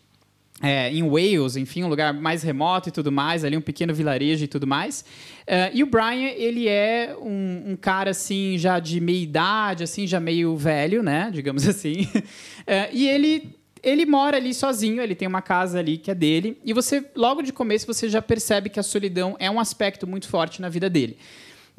é, 0.63 0.93
em 0.93 1.03
Wales, 1.03 1.57
enfim, 1.57 1.83
um 1.83 1.89
lugar 1.89 2.13
mais 2.13 2.43
remoto 2.43 2.91
e 2.91 2.93
tudo 2.93 3.11
mais, 3.11 3.43
ali 3.43 3.57
um 3.57 3.63
pequeno 3.63 3.95
vilarejo 3.95 4.45
e 4.45 4.47
tudo 4.47 4.67
mais. 4.67 5.03
Uh, 5.49 5.73
e 5.73 5.83
o 5.83 5.87
Brian, 5.87 6.29
ele 6.37 6.69
é 6.69 7.17
um, 7.19 7.71
um, 7.71 7.77
cara, 7.77 8.11
assim, 8.11 8.59
já 8.59 8.79
de 8.79 9.01
meia 9.01 9.23
idade, 9.23 9.83
assim, 9.83 10.07
já 10.07 10.21
meio 10.21 10.55
velho, 10.57 11.03
né, 11.03 11.31
digamos 11.33 11.67
assim. 11.67 12.03
Uh, 12.03 12.93
e 12.93 13.09
ele, 13.09 13.57
ele 13.83 14.05
mora 14.05 14.37
ali 14.37 14.53
sozinho, 14.53 15.03
ele 15.03 15.15
tem 15.15 15.27
uma 15.27 15.41
casa 15.41 15.79
ali 15.79 15.97
que 15.97 16.11
é 16.11 16.15
dele. 16.15 16.59
E 16.63 16.75
você, 16.75 17.03
logo 17.17 17.41
de 17.41 17.55
começo, 17.55 17.87
você 17.87 18.11
já 18.11 18.21
percebe 18.21 18.69
que 18.69 18.79
a 18.79 18.83
solidão 18.83 19.37
é 19.39 19.51
um 19.51 19.59
aspecto 19.59 20.07
muito 20.07 20.29
forte 20.29 20.61
na 20.61 20.69
vida 20.69 20.91
dele. 20.91 21.17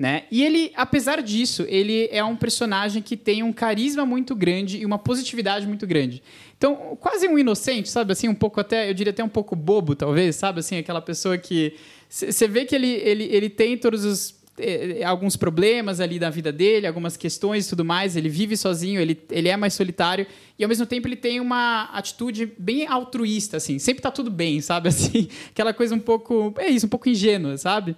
Né? 0.01 0.23
E 0.31 0.43
ele, 0.43 0.71
apesar 0.75 1.21
disso, 1.21 1.63
ele 1.69 2.09
é 2.11 2.23
um 2.23 2.35
personagem 2.35 3.03
que 3.03 3.15
tem 3.15 3.43
um 3.43 3.53
carisma 3.53 4.03
muito 4.03 4.33
grande 4.33 4.79
e 4.79 4.83
uma 4.83 4.97
positividade 4.97 5.67
muito 5.67 5.85
grande. 5.85 6.23
Então, 6.57 6.97
quase 6.99 7.27
um 7.27 7.37
inocente, 7.37 7.87
sabe? 7.87 8.11
Assim, 8.11 8.27
um 8.27 8.33
pouco 8.33 8.59
até, 8.59 8.89
eu 8.89 8.95
diria 8.95 9.11
até 9.11 9.23
um 9.23 9.29
pouco 9.29 9.55
bobo, 9.55 9.95
talvez, 9.95 10.37
sabe? 10.37 10.61
Assim, 10.61 10.75
aquela 10.75 11.03
pessoa 11.03 11.37
que 11.37 11.75
você 12.09 12.47
vê 12.47 12.65
que 12.65 12.73
ele, 12.73 12.87
ele, 12.87 13.25
ele 13.25 13.47
tem 13.47 13.77
todos 13.77 14.03
os 14.03 14.41
eh, 14.57 15.03
alguns 15.03 15.35
problemas 15.35 15.99
ali 15.99 16.17
da 16.17 16.31
vida 16.31 16.51
dele, 16.51 16.87
algumas 16.87 17.15
questões 17.15 17.67
e 17.67 17.69
tudo 17.69 17.85
mais. 17.85 18.15
Ele 18.15 18.27
vive 18.27 18.57
sozinho, 18.57 18.99
ele, 18.99 19.21
ele 19.29 19.49
é 19.49 19.55
mais 19.55 19.75
solitário 19.75 20.25
e 20.57 20.63
ao 20.63 20.67
mesmo 20.67 20.87
tempo 20.87 21.07
ele 21.07 21.15
tem 21.15 21.39
uma 21.39 21.83
atitude 21.93 22.51
bem 22.57 22.87
altruísta, 22.87 23.57
assim. 23.57 23.77
Sempre 23.77 24.01
tá 24.01 24.09
tudo 24.09 24.31
bem, 24.31 24.61
sabe? 24.61 24.89
Assim, 24.89 25.29
aquela 25.51 25.75
coisa 25.75 25.93
um 25.93 25.99
pouco, 25.99 26.55
é 26.57 26.69
isso, 26.71 26.87
um 26.87 26.89
pouco 26.89 27.07
ingênua, 27.07 27.55
sabe? 27.55 27.95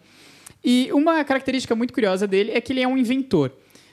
E 0.64 0.90
uma 0.94 1.24
característica 1.24 1.76
muito 1.76 1.94
curiosa 1.94 2.28
dele 2.28 2.52
é 2.52 2.62
que 2.62 2.72
ele 2.72 2.82
é 2.82 2.88
um 2.88 2.98
inventor. 2.98 3.52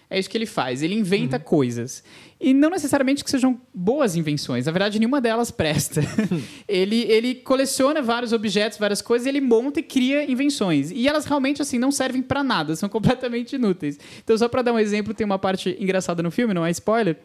É 0.09 0.19
isso 0.19 0.29
que 0.29 0.37
ele 0.37 0.47
faz. 0.47 0.83
Ele 0.83 0.95
inventa 0.95 1.37
uhum. 1.37 1.43
coisas. 1.43 2.03
E 2.41 2.53
não 2.53 2.71
necessariamente 2.71 3.23
que 3.23 3.31
sejam 3.31 3.61
boas 3.73 4.17
invenções. 4.17 4.67
Na 4.67 4.73
verdade, 4.73 4.99
nenhuma 4.99 5.21
delas 5.21 5.53
presta. 5.53 6.01
ele, 6.67 7.03
ele 7.03 7.37
coleciona 7.37 8.03
vários 8.03 8.33
objetos, 8.33 8.77
várias 8.77 9.01
coisas, 9.01 9.27
ele 9.27 9.41
monta 9.41 9.79
e 9.79 9.83
cria 9.85 10.29
invenções. 10.29 10.91
E 10.91 11.07
elas 11.07 11.27
realmente 11.27 11.63
assim 11.63 11.79
não 11.79 11.93
servem 11.93 12.23
para 12.23 12.43
nada, 12.43 12.75
são 12.75 12.89
completamente 12.89 13.55
inúteis. 13.55 14.01
Então, 14.25 14.37
só 14.37 14.49
para 14.49 14.63
dar 14.63 14.73
um 14.73 14.79
exemplo, 14.79 15.15
tem 15.15 15.25
uma 15.25 15.39
parte 15.39 15.77
engraçada 15.79 16.23
no 16.25 16.31
filme, 16.31 16.53
não 16.53 16.67
é 16.67 16.71
spoiler. 16.73 17.17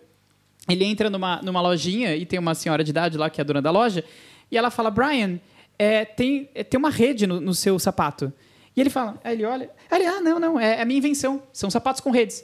Ele 0.70 0.86
entra 0.86 1.10
numa, 1.10 1.42
numa 1.42 1.62
lojinha 1.62 2.16
e 2.16 2.26
tem 2.26 2.38
uma 2.38 2.54
senhora 2.54 2.84
de 2.84 2.92
idade 2.92 3.18
lá 3.18 3.30
que 3.30 3.40
é 3.40 3.44
a 3.44 3.46
dona 3.46 3.62
da 3.62 3.72
loja, 3.72 4.04
e 4.52 4.58
ela 4.58 4.70
fala: 4.70 4.92
Brian, 4.92 5.40
é, 5.78 6.06
tem, 6.06 6.50
é, 6.54 6.64
tem 6.64 6.78
uma 6.78 6.90
rede 6.90 7.26
no, 7.26 7.40
no 7.40 7.54
seu 7.54 7.78
sapato. 7.80 8.32
E 8.76 8.82
ele 8.82 8.90
fala, 8.90 9.20
aí 9.24 9.36
ele 9.36 9.46
olha, 9.46 9.70
aí 9.90 10.02
ele, 10.02 10.08
ah, 10.08 10.20
não, 10.22 10.40
não, 10.40 10.60
é 10.60 10.82
a 10.82 10.86
minha 10.86 10.98
invenção, 10.98 11.42
são 11.54 11.70
sapatos 11.70 12.02
com 12.02 12.12
redes. 12.12 12.44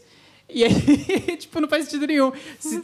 E 0.50 0.64
aí, 0.64 0.74
tipo, 1.38 1.60
não 1.60 1.68
faz 1.68 1.86
sentido 1.86 2.08
nenhum. 2.08 2.32
Se, 2.60 2.84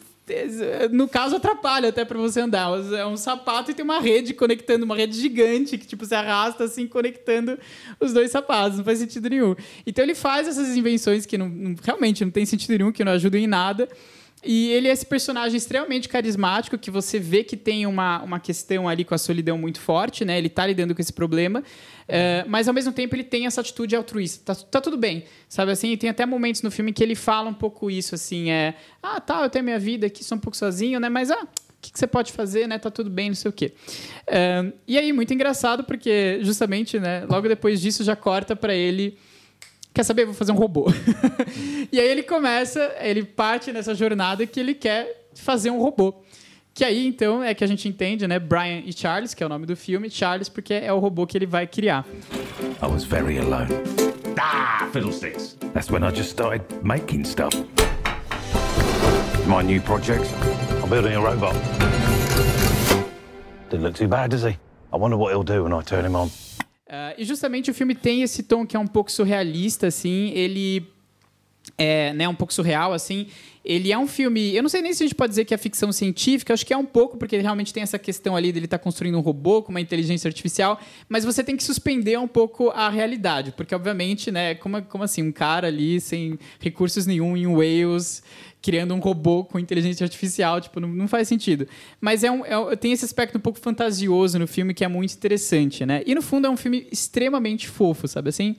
no 0.92 1.08
caso, 1.08 1.38
atrapalha 1.38 1.90
até 1.90 2.04
para 2.04 2.18
você 2.18 2.42
andar. 2.42 2.70
É 2.94 3.06
um 3.06 3.16
sapato 3.16 3.72
e 3.72 3.74
tem 3.74 3.84
uma 3.84 4.00
rede 4.00 4.34
conectando, 4.34 4.86
uma 4.86 4.96
rede 4.96 5.20
gigante 5.20 5.78
que, 5.78 5.88
tipo, 5.88 6.06
se 6.06 6.16
arrasta 6.16 6.66
assim, 6.66 6.88
conectando 6.88 7.58
os 8.00 8.14
dois 8.14 8.32
sapatos. 8.32 8.78
Não 8.78 8.86
faz 8.86 9.00
sentido 9.00 9.30
nenhum. 9.30 9.56
Então 9.86 10.04
ele 10.04 10.16
faz 10.16 10.48
essas 10.48 10.76
invenções 10.76 11.26
que 11.26 11.38
não, 11.38 11.48
não, 11.48 11.76
realmente 11.82 12.24
não 12.26 12.32
tem 12.32 12.46
sentido 12.46 12.78
nenhum, 12.78 12.92
que 12.92 13.04
não 13.04 13.14
ajudam 13.14 13.40
em 13.40 13.48
nada. 13.48 13.88
E 14.44 14.70
ele 14.70 14.88
é 14.88 14.92
esse 14.92 15.06
personagem 15.06 15.58
extremamente 15.58 16.08
carismático, 16.08 16.78
que 16.78 16.92
você 16.92 17.20
vê 17.20 17.44
que 17.44 17.58
tem 17.58 17.88
uma, 17.88 18.22
uma 18.22 18.40
questão 18.40 18.88
ali 18.88 19.04
com 19.04 19.16
a 19.16 19.18
solidão 19.18 19.58
muito 19.58 19.80
forte, 19.80 20.24
né? 20.24 20.38
Ele 20.38 20.48
tá 20.48 20.66
lidando 20.66 20.94
com 20.94 21.02
esse 21.02 21.12
problema. 21.12 21.60
Uh, 21.60 22.48
mas 22.48 22.68
ao 22.68 22.74
mesmo 22.74 22.94
tempo 22.94 23.16
ele 23.16 23.24
tem 23.24 23.48
essa 23.48 23.62
atitude 23.62 23.96
altruísta. 23.96 24.54
Tá, 24.54 24.64
tá, 24.64 24.80
tudo 24.82 24.96
bem, 24.96 25.26
sabe 25.50 25.72
assim? 25.72 25.92
E 25.92 25.98
tem 25.98 26.10
até 26.10 26.26
momentos 26.26 26.62
no 26.62 26.70
filme 26.70 26.94
que 26.94 27.04
ele 27.04 27.16
fala 27.16 27.50
um 27.50 27.54
pouco 27.54 27.90
isso, 27.90 28.14
assim, 28.14 28.52
é... 28.52 28.76
Ah, 29.02 29.20
tá, 29.20 29.42
eu 29.42 29.50
tenho 29.50 29.66
minha 29.66 29.80
vida 29.80 30.06
aqui, 30.06 30.24
sou 30.24 30.38
um 30.38 30.42
pouco 30.42 30.56
sozinho, 30.56 31.00
né? 31.00 31.10
Mas, 31.10 31.32
ah, 31.32 31.44
o 31.44 31.48
que, 31.82 31.92
que, 31.92 32.00
você 32.00 32.08
pode 32.08 32.32
fazer, 32.32 32.68
né? 32.68 32.78
Tá 32.78 32.92
tudo 32.92 33.10
bem, 33.10 33.30
não 33.30 33.36
sei 33.36 33.50
o 33.50 33.54
quê. 33.54 33.74
Uh, 34.30 34.72
e 34.88 35.00
aí, 35.00 35.12
muito 35.12 35.34
engraçado, 35.34 35.84
porque 35.84 36.40
justamente, 36.44 37.00
né? 37.00 37.26
Logo 37.28 37.48
depois 37.48 37.82
disso, 37.82 38.04
já 38.04 38.16
corta 38.16 38.56
para 38.56 38.76
ele 38.76 39.18
quer 39.98 40.04
saber, 40.04 40.26
vou 40.26 40.34
fazer 40.36 40.52
um 40.52 40.56
robô. 40.56 40.86
e 41.92 42.00
aí 42.00 42.08
ele 42.08 42.22
começa, 42.22 42.96
ele 43.02 43.24
parte 43.24 43.72
nessa 43.72 43.96
jornada 43.96 44.46
que 44.46 44.60
ele 44.60 44.76
quer 44.76 45.28
fazer 45.34 45.72
um 45.72 45.82
robô. 45.82 46.14
Que 46.72 46.84
aí, 46.84 47.08
então, 47.08 47.44
é 47.44 47.56
que 47.56 47.64
a 47.64 47.68
gente 47.68 47.90
entende, 47.90 48.28
né? 48.28 48.38
Brian 48.38 48.84
e 48.86 48.94
Charles, 48.94 49.34
que 49.34 49.42
é 49.42 49.46
o 49.48 49.50
nome 49.50 49.66
do 49.66 49.76
filme. 49.76 50.08
Charles, 50.08 50.50
porque 50.50 50.76
é 50.76 50.94
o 50.94 51.00
robô 51.00 51.26
que 51.26 51.36
ele 51.36 51.48
vai 51.48 51.66
criar. 51.66 52.06
I 52.80 52.86
was 52.86 53.04
very 53.06 53.40
alone. 53.40 53.70
Ah, 54.40 54.88
fiddlesticks. 54.94 55.58
That's 55.74 55.90
when 55.90 56.04
I 56.04 56.12
just 56.16 56.30
started 56.30 56.64
making 56.84 57.26
stuff. 57.26 57.56
My 59.48 59.64
new 59.64 59.82
project, 59.82 60.32
I'm 60.84 60.92
building 60.92 61.16
a 61.16 61.20
robot. 61.20 61.56
Didn't 63.72 63.84
look 63.84 63.96
too 63.96 64.08
bad, 64.08 64.30
does 64.30 64.44
he? 64.44 64.60
I 64.94 64.98
wonder 64.98 65.18
what 65.18 65.32
he'll 65.32 65.42
do 65.42 65.64
when 65.64 65.74
I 65.74 65.82
turn 65.82 66.06
him 66.06 66.16
on. 66.16 66.30
Uh, 66.88 67.14
e 67.18 67.26
justamente 67.26 67.70
o 67.70 67.74
filme 67.74 67.94
tem 67.94 68.22
esse 68.22 68.44
tom 68.44 68.66
que 68.66 68.78
é 68.78 68.80
um 68.80 68.88
pouco 68.88 69.12
surrealista, 69.12 69.88
assim. 69.88 70.32
Ele 70.34 70.88
é 71.78 72.14
né, 72.14 72.28
um 72.28 72.36
pouco 72.36 72.54
surreal, 72.54 72.94
assim. 72.94 73.28
Ele 73.66 73.92
é 73.92 73.98
um 73.98 74.08
filme. 74.08 74.56
Eu 74.56 74.62
não 74.62 74.70
sei 74.70 74.82
nem 74.82 74.94
se 74.94 75.04
a 75.04 75.06
gente 75.08 75.16
pode 75.16 75.32
dizer 75.32 75.44
que 75.44 75.54
é 75.54 75.58
ficção 75.58 75.92
científica, 75.92 76.54
acho 76.54 76.66
que 76.66 76.74
é 76.74 76.78
um 76.78 76.86
pouco, 76.86 77.18
porque 77.18 77.36
ele 77.36 77.44
realmente 77.44 77.74
tem 77.74 77.84
essa 77.84 78.00
questão 78.00 78.36
ali 78.36 78.52
dele 78.52 78.66
estar 78.66 78.78
tá 78.78 78.84
construindo 78.84 79.18
um 79.18 79.22
robô 79.22 79.62
com 79.62 79.72
uma 79.72 79.82
inteligência 79.82 80.28
artificial, 80.28 80.80
mas 81.10 81.26
você 81.26 81.44
tem 81.44 81.58
que 81.58 81.64
suspender 81.64 82.18
um 82.18 82.28
pouco 82.28 82.70
a 82.70 82.90
realidade, 82.90 83.52
porque, 83.52 83.76
obviamente, 83.76 84.32
né, 84.32 84.56
como, 84.56 84.82
como 84.84 85.04
assim, 85.04 85.22
um 85.22 85.32
cara 85.34 85.68
ali 85.68 86.00
sem 86.00 86.40
recursos 86.60 87.06
nenhum 87.06 87.36
em 87.36 87.46
Wales 87.46 88.24
criando 88.62 88.94
um 88.94 89.00
robô 89.00 89.44
com 89.44 89.60
inteligência 89.60 90.04
artificial, 90.04 90.60
tipo, 90.60 90.80
não, 90.80 90.90
não 90.90 91.08
faz 91.08 91.28
sentido. 91.28 91.68
Mas 92.02 92.24
é 92.24 92.32
um, 92.32 92.44
é, 92.46 92.76
tem 92.76 92.92
esse 92.92 93.06
aspecto 93.06 93.38
um 93.38 93.42
pouco 93.42 93.60
fantasioso 93.60 94.38
no 94.40 94.48
filme 94.48 94.74
que 94.74 94.84
é 94.84 94.88
muito 94.88 95.14
interessante, 95.14 95.86
né? 95.86 96.02
E 96.06 96.14
no 96.14 96.22
fundo 96.22 96.48
é 96.48 96.50
um 96.50 96.58
filme 96.58 96.88
extremamente 96.92 97.68
fofo, 97.68 98.08
sabe 98.08 98.30
assim? 98.30 98.56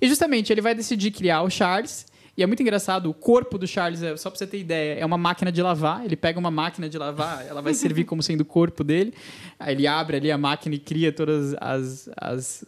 E 0.00 0.08
justamente 0.08 0.52
ele 0.52 0.60
vai 0.60 0.74
decidir 0.74 1.12
criar 1.12 1.42
o 1.42 1.50
Charles. 1.50 2.06
E 2.34 2.42
é 2.42 2.46
muito 2.46 2.62
engraçado, 2.62 3.10
o 3.10 3.14
corpo 3.14 3.58
do 3.58 3.66
Charles, 3.66 4.02
é, 4.02 4.16
só 4.16 4.30
pra 4.30 4.38
você 4.38 4.46
ter 4.46 4.58
ideia, 4.58 4.94
é 4.94 5.04
uma 5.04 5.18
máquina 5.18 5.52
de 5.52 5.60
lavar. 5.60 6.02
Ele 6.04 6.16
pega 6.16 6.38
uma 6.38 6.50
máquina 6.50 6.88
de 6.88 6.96
lavar, 6.96 7.46
ela 7.46 7.60
vai 7.60 7.74
servir 7.74 8.04
como 8.04 8.22
sendo 8.22 8.40
o 8.40 8.44
corpo 8.44 8.82
dele. 8.82 9.12
Aí 9.58 9.74
ele 9.74 9.86
abre 9.86 10.16
ali 10.16 10.30
a 10.30 10.38
máquina 10.38 10.74
e 10.74 10.78
cria 10.78 11.12
todos 11.12 11.54
as, 11.60 12.08
as, 12.16 12.64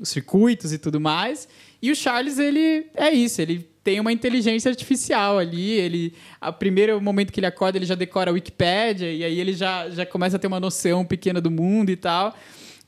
os 0.00 0.08
circuitos 0.08 0.72
e 0.72 0.78
tudo 0.78 1.00
mais. 1.00 1.48
E 1.82 1.90
o 1.90 1.96
Charles, 1.96 2.38
ele 2.38 2.86
é 2.94 3.10
isso, 3.10 3.42
ele 3.42 3.68
tem 3.82 3.98
uma 3.98 4.12
inteligência 4.12 4.68
artificial 4.68 5.36
ali. 5.38 5.72
Ele, 5.72 6.14
a 6.40 6.52
primeiro 6.52 7.00
momento 7.00 7.32
que 7.32 7.40
ele 7.40 7.46
acorda, 7.46 7.76
ele 7.76 7.86
já 7.86 7.96
decora 7.96 8.30
a 8.30 8.34
Wikipédia 8.34 9.12
e 9.12 9.24
aí 9.24 9.40
ele 9.40 9.52
já, 9.52 9.90
já 9.90 10.06
começa 10.06 10.36
a 10.36 10.38
ter 10.38 10.46
uma 10.46 10.60
noção 10.60 11.04
pequena 11.04 11.40
do 11.40 11.50
mundo 11.50 11.90
e 11.90 11.96
tal. 11.96 12.36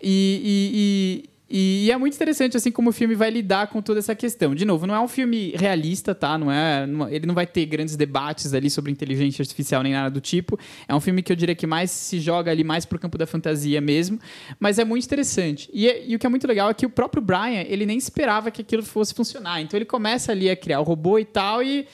E, 0.00 1.24
e, 1.24 1.30
e, 1.50 1.90
é 1.90 1.96
muito 1.96 2.14
interessante 2.14 2.56
assim 2.56 2.70
como 2.70 2.90
o 2.90 2.92
filme 2.92 3.14
vai 3.16 3.28
lidar 3.28 3.66
com 3.66 3.82
toda 3.82 3.98
essa 3.98 4.14
questão. 4.14 4.54
De 4.54 4.64
novo, 4.64 4.86
não 4.86 4.94
é 4.94 5.00
um 5.00 5.08
filme 5.08 5.52
realista, 5.56 6.14
tá? 6.14 6.38
Não 6.38 6.50
é, 6.50 6.86
não, 6.86 7.08
ele 7.08 7.26
não 7.26 7.34
vai 7.34 7.46
ter 7.46 7.66
grandes 7.66 7.96
debates 7.96 8.54
ali 8.54 8.70
sobre 8.70 8.92
inteligência 8.92 9.42
artificial 9.42 9.82
nem 9.82 9.92
nada 9.92 10.10
do 10.10 10.20
tipo. 10.20 10.58
É 10.86 10.94
um 10.94 11.00
filme 11.00 11.22
que 11.22 11.32
eu 11.32 11.36
diria 11.36 11.54
que 11.56 11.66
mais 11.66 11.90
se 11.90 12.20
joga 12.20 12.52
ali 12.52 12.62
mais 12.62 12.84
pro 12.84 12.98
campo 13.00 13.18
da 13.18 13.26
fantasia 13.26 13.80
mesmo, 13.80 14.20
mas 14.60 14.78
é 14.78 14.84
muito 14.84 15.04
interessante. 15.04 15.68
E, 15.72 15.88
e 16.06 16.14
o 16.14 16.18
que 16.20 16.26
é 16.26 16.30
muito 16.30 16.46
legal 16.46 16.70
é 16.70 16.74
que 16.74 16.86
o 16.86 16.90
próprio 16.90 17.20
Brian, 17.20 17.64
ele 17.66 17.84
nem 17.84 17.98
esperava 17.98 18.50
que 18.52 18.62
aquilo 18.62 18.84
fosse 18.84 19.12
funcionar. 19.12 19.60
Então 19.60 19.76
ele 19.76 19.86
começa 19.86 20.30
ali 20.30 20.48
a 20.48 20.54
criar 20.54 20.78
o 20.78 20.84
robô 20.84 21.18
e 21.18 21.24
tal 21.24 21.64
e, 21.64 21.88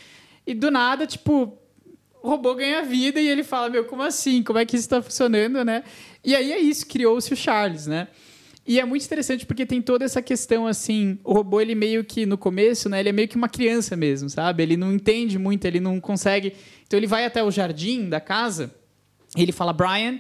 e 0.47 0.53
do 0.53 0.71
nada, 0.71 1.07
tipo, 1.07 1.57
o 2.23 2.29
robô 2.29 2.55
ganha 2.55 2.83
vida 2.83 3.19
e 3.21 3.27
ele 3.27 3.43
fala: 3.43 3.71
"Meu, 3.71 3.87
como 3.87 4.03
assim? 4.03 4.43
Como 4.43 4.59
é 4.59 4.67
que 4.67 4.77
isso 4.77 4.85
está 4.85 5.01
funcionando, 5.01 5.65
né?" 5.65 5.83
E 6.23 6.35
aí 6.35 6.53
é 6.53 6.59
isso, 6.59 6.87
criou-se 6.87 7.33
o 7.33 7.37
Charles, 7.37 7.87
né? 7.87 8.09
E 8.67 8.81
é 8.81 8.85
muito 8.85 9.05
interessante 9.05 9.47
porque 9.47 9.65
tem 9.65 9.81
toda 9.81 10.05
essa 10.05 10.21
questão 10.21 10.67
assim, 10.67 11.19
o 11.23 11.33
robô 11.33 11.61
ele 11.61 11.75
meio 11.75 12.03
que 12.03 12.27
no 12.27 12.37
começo, 12.37 12.89
né, 12.89 12.99
ele 12.99 13.11
é 13.11 13.13
meio 13.13 13.29
que 13.29 13.37
uma 13.37 13.49
criança 13.49 13.95
mesmo, 13.95 14.29
sabe? 14.29 14.63
Ele 14.63 14.77
não 14.77 14.93
entende 14.93 15.39
muito, 15.39 15.65
ele 15.65 15.79
não 15.79 16.01
consegue. 16.01 16.53
Então 16.85 16.99
ele 16.99 17.07
vai 17.07 17.25
até 17.25 17.45
o 17.45 17.51
jardim 17.51 18.09
da 18.09 18.21
casa, 18.21 18.75
ele 19.37 19.53
fala: 19.53 19.73
"Brian, 19.73 20.19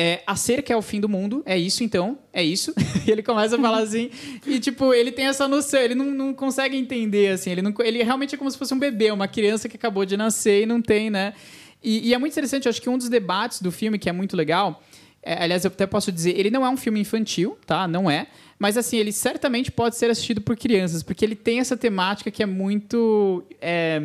é, 0.00 0.22
a 0.24 0.36
cerca 0.36 0.72
é 0.72 0.76
o 0.76 0.80
fim 0.80 1.00
do 1.00 1.08
mundo, 1.08 1.42
é 1.44 1.58
isso 1.58 1.82
então, 1.82 2.16
é 2.32 2.40
isso. 2.40 2.72
e 3.04 3.10
ele 3.10 3.20
começa 3.20 3.56
a 3.56 3.58
falar 3.58 3.80
assim, 3.80 4.10
e 4.46 4.60
tipo, 4.60 4.94
ele 4.94 5.10
tem 5.10 5.26
essa 5.26 5.48
noção, 5.48 5.80
ele 5.80 5.96
não, 5.96 6.06
não 6.12 6.32
consegue 6.32 6.76
entender, 6.76 7.32
assim, 7.32 7.50
ele, 7.50 7.62
não, 7.62 7.74
ele 7.80 8.00
realmente 8.04 8.32
é 8.32 8.38
como 8.38 8.48
se 8.48 8.56
fosse 8.56 8.72
um 8.72 8.78
bebê, 8.78 9.10
uma 9.10 9.26
criança 9.26 9.68
que 9.68 9.76
acabou 9.76 10.04
de 10.04 10.16
nascer 10.16 10.62
e 10.62 10.66
não 10.66 10.80
tem, 10.80 11.10
né? 11.10 11.34
E, 11.82 12.10
e 12.10 12.14
é 12.14 12.18
muito 12.18 12.32
interessante, 12.32 12.68
acho 12.68 12.80
que 12.80 12.88
um 12.88 12.96
dos 12.96 13.08
debates 13.08 13.60
do 13.60 13.72
filme 13.72 13.98
que 13.98 14.08
é 14.08 14.12
muito 14.12 14.36
legal 14.36 14.80
É, 15.22 15.42
aliás, 15.42 15.64
eu 15.64 15.70
até 15.70 15.86
posso 15.86 16.12
dizer, 16.12 16.38
ele 16.38 16.50
não 16.50 16.64
é 16.64 16.70
um 16.70 16.76
filme 16.76 17.00
infantil, 17.00 17.58
tá? 17.66 17.88
Não 17.88 18.10
é. 18.10 18.28
Mas 18.58 18.76
assim, 18.76 18.96
ele 18.96 19.12
certamente 19.12 19.70
pode 19.70 19.96
ser 19.96 20.10
assistido 20.10 20.40
por 20.40 20.56
crianças, 20.56 21.02
porque 21.02 21.24
ele 21.24 21.36
tem 21.36 21.60
essa 21.60 21.76
temática 21.76 22.30
que 22.30 22.42
é 22.42 22.46
muito. 22.46 23.44
É, 23.60 24.00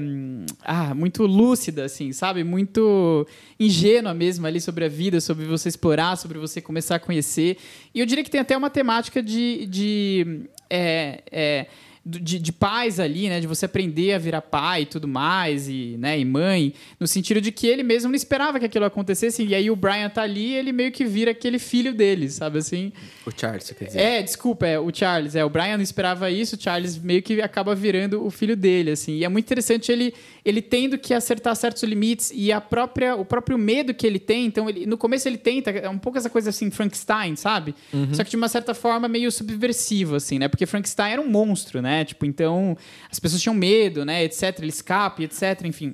ah, 0.63 0.93
muito 0.93 1.25
lúcida, 1.25 1.85
assim, 1.85 2.11
sabe? 2.11 2.43
Muito 2.43 3.27
ingênua 3.59 4.13
mesmo 4.13 4.45
ali 4.45 4.61
sobre 4.61 4.85
a 4.85 4.89
vida, 4.89 5.19
sobre 5.19 5.45
você 5.45 5.69
explorar, 5.69 6.17
sobre 6.17 6.37
você 6.37 6.61
começar 6.61 6.95
a 6.95 6.99
conhecer. 6.99 7.57
E 7.95 7.99
eu 7.99 8.05
diria 8.05 8.23
que 8.23 8.29
tem 8.29 8.41
até 8.41 8.55
uma 8.55 8.69
temática 8.69 9.23
de. 9.23 9.65
de 9.65 10.41
é, 10.69 11.23
é, 11.31 11.67
de, 12.05 12.37
de, 12.37 12.51
pais 12.51 12.99
ali, 12.99 13.29
né? 13.29 13.39
De 13.39 13.47
você 13.47 13.65
aprender 13.65 14.13
a 14.13 14.17
virar 14.17 14.41
pai 14.41 14.81
e 14.81 14.85
tudo 14.85 15.07
mais, 15.07 15.69
e, 15.69 15.95
né, 15.97 16.19
e 16.19 16.25
mãe, 16.25 16.73
no 16.99 17.07
sentido 17.07 17.39
de 17.39 17.51
que 17.51 17.65
ele 17.65 17.81
mesmo 17.81 18.09
não 18.09 18.15
esperava 18.15 18.59
que 18.59 18.65
aquilo 18.65 18.83
acontecesse, 18.83 19.43
e 19.43 19.55
aí 19.55 19.71
o 19.71 19.75
Brian 19.75 20.09
tá 20.09 20.21
ali 20.21 20.49
e 20.49 20.55
ele 20.55 20.73
meio 20.73 20.91
que 20.91 21.05
vira 21.05 21.31
aquele 21.31 21.57
filho 21.57 21.93
dele, 21.93 22.29
sabe 22.29 22.57
assim? 22.57 22.91
O 23.25 23.31
Charles, 23.35 23.71
quer 23.71 23.85
dizer? 23.85 23.99
É, 23.99 24.21
desculpa, 24.21 24.67
é, 24.67 24.77
o 24.77 24.93
Charles, 24.93 25.35
é, 25.35 25.45
o 25.45 25.49
Brian 25.49 25.77
não 25.77 25.83
esperava 25.83 26.29
isso, 26.29 26.57
o 26.57 26.61
Charles 26.61 26.97
meio 26.97 27.23
que 27.23 27.41
acaba 27.41 27.73
virando 27.73 28.25
o 28.25 28.29
filho 28.29 28.57
dele, 28.57 28.91
assim. 28.91 29.13
E 29.13 29.23
é 29.23 29.29
muito 29.29 29.45
interessante 29.45 29.89
ele, 29.89 30.13
ele 30.43 30.61
tendo 30.61 30.97
que 30.97 31.13
acertar 31.13 31.55
certos 31.55 31.83
limites 31.83 32.31
e 32.35 32.51
a 32.51 32.59
própria, 32.59 33.15
o 33.15 33.23
próprio 33.23 33.57
medo 33.57 33.93
que 33.93 34.05
ele 34.05 34.19
tem, 34.19 34.45
então 34.45 34.69
ele, 34.69 34.85
no 34.85 34.97
começo 34.97 35.27
ele 35.29 35.37
tenta, 35.37 35.69
é 35.71 35.89
um 35.89 35.97
pouco 35.97 36.17
essa 36.17 36.29
coisa 36.29 36.49
assim, 36.49 36.69
Frankenstein, 36.69 37.37
sabe? 37.37 37.73
Uhum. 37.93 38.13
Só 38.13 38.25
que 38.25 38.31
de 38.31 38.35
uma 38.35 38.49
certa 38.49 38.73
forma 38.73 39.07
meio 39.07 39.31
subversivo, 39.31 40.15
assim, 40.15 40.37
né? 40.37 40.49
Porque 40.49 40.65
Frankenstein 40.65 41.13
era 41.13 41.21
um 41.21 41.29
monstro, 41.29 41.81
né? 41.81 41.92
Tipo, 42.05 42.25
então 42.25 42.77
as 43.11 43.19
pessoas 43.19 43.41
tinham 43.41 43.53
medo, 43.53 44.05
né, 44.05 44.23
etc. 44.23 44.57
Ele 44.59 44.69
escapa, 44.69 45.21
etc. 45.21 45.65
Enfim. 45.65 45.93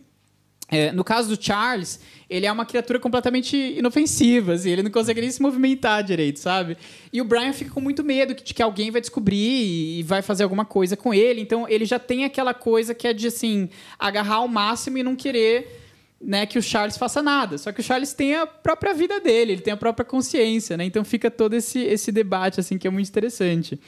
É, 0.72 0.92
no 0.92 1.04
caso 1.04 1.36
do 1.36 1.44
Charles, 1.44 2.00
ele 2.30 2.46
é 2.46 2.52
uma 2.52 2.64
criatura 2.64 3.00
completamente 3.00 3.58
inofensiva, 3.58 4.54
assim, 4.54 4.70
ele 4.70 4.84
não 4.84 4.92
consegue 4.92 5.20
nem 5.20 5.32
se 5.32 5.42
movimentar 5.42 6.04
direito, 6.04 6.38
sabe? 6.38 6.78
E 7.12 7.20
o 7.20 7.26
Brian 7.26 7.52
fica 7.54 7.72
com 7.72 7.82
muito 7.82 8.04
medo 8.04 8.36
de 8.36 8.54
que 8.54 8.62
alguém 8.62 8.92
vai 8.92 9.02
descobrir 9.02 9.98
e 10.00 10.04
vai 10.04 10.22
fazer 10.22 10.44
alguma 10.44 10.66
coisa 10.66 10.96
com 10.96 11.12
ele. 11.12 11.42
Então 11.42 11.68
ele 11.68 11.86
já 11.86 11.98
tem 11.98 12.24
aquela 12.24 12.54
coisa 12.54 12.94
que 12.94 13.08
é 13.08 13.14
de 13.14 13.26
assim, 13.26 13.68
agarrar 13.98 14.36
ao 14.36 14.48
máximo 14.48 15.00
e 15.00 15.04
não 15.04 15.16
querer 15.16 15.89
né, 16.22 16.46
que 16.46 16.60
o 16.60 16.62
Charles 16.62 16.98
faça 16.98 17.24
nada. 17.24 17.58
Só 17.58 17.72
que 17.72 17.80
o 17.80 17.84
Charles 17.84 18.14
tem 18.14 18.36
a 18.36 18.46
própria 18.46 18.94
vida 18.94 19.20
dele, 19.22 19.54
ele 19.54 19.62
tem 19.62 19.74
a 19.74 19.78
própria 19.78 20.04
consciência, 20.06 20.76
né? 20.76 20.84
Então 20.84 21.04
fica 21.04 21.32
todo 21.32 21.54
esse, 21.54 21.80
esse 21.80 22.12
debate, 22.12 22.60
assim, 22.60 22.78
que 22.78 22.86
é 22.86 22.90
muito 22.90 23.08
interessante. 23.08 23.80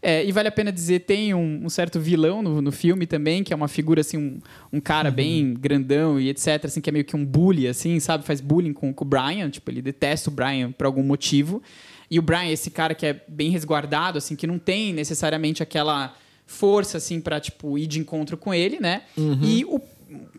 É, 0.00 0.24
e 0.24 0.30
vale 0.30 0.48
a 0.48 0.52
pena 0.52 0.70
dizer, 0.70 1.00
tem 1.00 1.34
um, 1.34 1.64
um 1.64 1.68
certo 1.68 1.98
vilão 1.98 2.42
no, 2.42 2.62
no, 2.62 2.70
filme 2.70 3.06
também, 3.06 3.42
que 3.42 3.52
é 3.52 3.56
uma 3.56 3.66
figura, 3.66 4.02
assim, 4.02 4.16
um, 4.16 4.38
um 4.72 4.80
cara 4.80 5.08
uhum. 5.08 5.14
bem 5.14 5.54
grandão 5.54 6.20
e 6.20 6.28
etc, 6.28 6.64
assim, 6.64 6.80
que 6.80 6.88
é 6.88 6.92
meio 6.92 7.04
que 7.04 7.16
um 7.16 7.24
bully, 7.24 7.66
assim, 7.66 7.98
sabe? 7.98 8.24
Faz 8.24 8.40
bullying 8.40 8.72
com, 8.72 8.94
com 8.94 9.04
o 9.04 9.08
Brian, 9.08 9.50
tipo, 9.50 9.70
ele 9.70 9.82
detesta 9.82 10.30
o 10.30 10.32
Brian 10.32 10.70
por 10.70 10.86
algum 10.86 11.02
motivo. 11.02 11.60
E 12.08 12.18
o 12.18 12.22
Brian, 12.22 12.50
esse 12.50 12.70
cara 12.70 12.94
que 12.94 13.06
é 13.06 13.20
bem 13.26 13.50
resguardado, 13.50 14.18
assim, 14.18 14.36
que 14.36 14.46
não 14.46 14.58
tem 14.58 14.92
necessariamente 14.92 15.62
aquela 15.62 16.14
força, 16.46 16.98
assim, 16.98 17.20
pra, 17.20 17.40
tipo, 17.40 17.76
ir 17.76 17.86
de 17.86 17.98
encontro 17.98 18.36
com 18.36 18.54
ele, 18.54 18.78
né? 18.80 19.02
Uhum. 19.16 19.38
E 19.42 19.64
o 19.64 19.80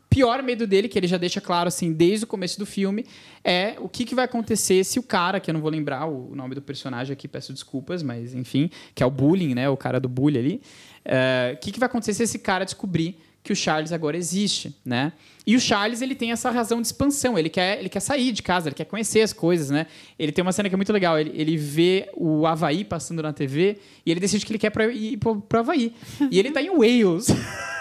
pior 0.10 0.44
medo 0.44 0.68
dele, 0.68 0.88
que 0.88 1.00
ele 1.00 1.08
já 1.08 1.18
deixa 1.18 1.40
claro 1.40 1.68
assim 1.68 1.94
desde 1.94 2.26
o 2.26 2.28
começo 2.28 2.60
do 2.60 2.66
filme, 2.66 3.06
é 3.44 3.76
o 3.80 3.88
que, 3.88 4.06
que 4.06 4.14
vai 4.14 4.26
acontecer 4.26 4.84
se 4.84 5.00
o 5.00 5.04
cara, 5.04 5.40
que 5.40 5.50
eu 5.50 5.54
não 5.54 5.62
vou 5.62 5.72
lembrar 5.72 6.06
o 6.06 6.36
nome 6.36 6.56
do 6.56 6.62
personagem 6.62 7.14
aqui, 7.14 7.28
peço 7.28 7.54
desculpas, 7.54 8.04
mas 8.04 8.34
enfim, 8.34 8.70
que 8.94 9.02
é 9.02 9.06
o 9.06 9.12
bullying, 9.12 9.54
né? 9.54 9.70
O 9.70 9.78
cara 9.78 10.00
do 10.00 10.10
bullying 10.10 10.40
ali. 10.40 10.62
É, 11.04 11.54
o 11.56 11.58
que, 11.58 11.72
que 11.72 11.80
vai 11.80 11.88
acontecer 11.88 12.14
se 12.14 12.24
esse 12.24 12.40
cara 12.40 12.64
descobrir 12.66 13.18
que 13.44 13.52
o 13.52 13.56
Charles 13.56 13.92
agora 13.92 14.18
existe, 14.18 14.76
né? 14.86 15.14
E 15.46 15.56
o 15.56 15.60
Charles, 15.60 16.02
ele 16.02 16.14
tem 16.14 16.32
essa 16.32 16.52
razão 16.52 16.80
de 16.80 16.88
expansão, 16.88 17.38
ele 17.38 17.50
quer, 17.50 17.80
ele 17.80 17.90
quer 17.90 18.00
sair 18.00 18.32
de 18.32 18.44
casa, 18.44 18.70
ele 18.70 18.76
quer 18.76 18.86
conhecer 18.86 19.22
as 19.22 19.34
coisas, 19.34 19.72
né? 19.72 19.88
Ele 20.20 20.32
tem 20.32 20.44
uma 20.44 20.52
cena 20.52 20.70
que 20.70 20.76
é 20.76 20.78
muito 20.78 20.94
legal, 20.94 21.20
ele, 21.20 21.32
ele 21.34 21.58
vê 21.58 22.10
o 22.14 22.46
Havaí 22.46 22.84
passando 22.84 23.24
na 23.24 23.34
TV 23.34 23.80
e 24.06 24.12
ele 24.12 24.20
decide 24.20 24.46
que 24.46 24.52
ele 24.52 24.60
quer 24.60 24.70
pra, 24.70 24.88
ir 24.88 25.18
pro, 25.18 25.42
pro 25.42 25.60
Havaí. 25.60 25.94
e 26.30 26.38
ele 26.38 26.52
tá 26.52 26.62
em 26.62 26.70
Wales, 26.70 27.28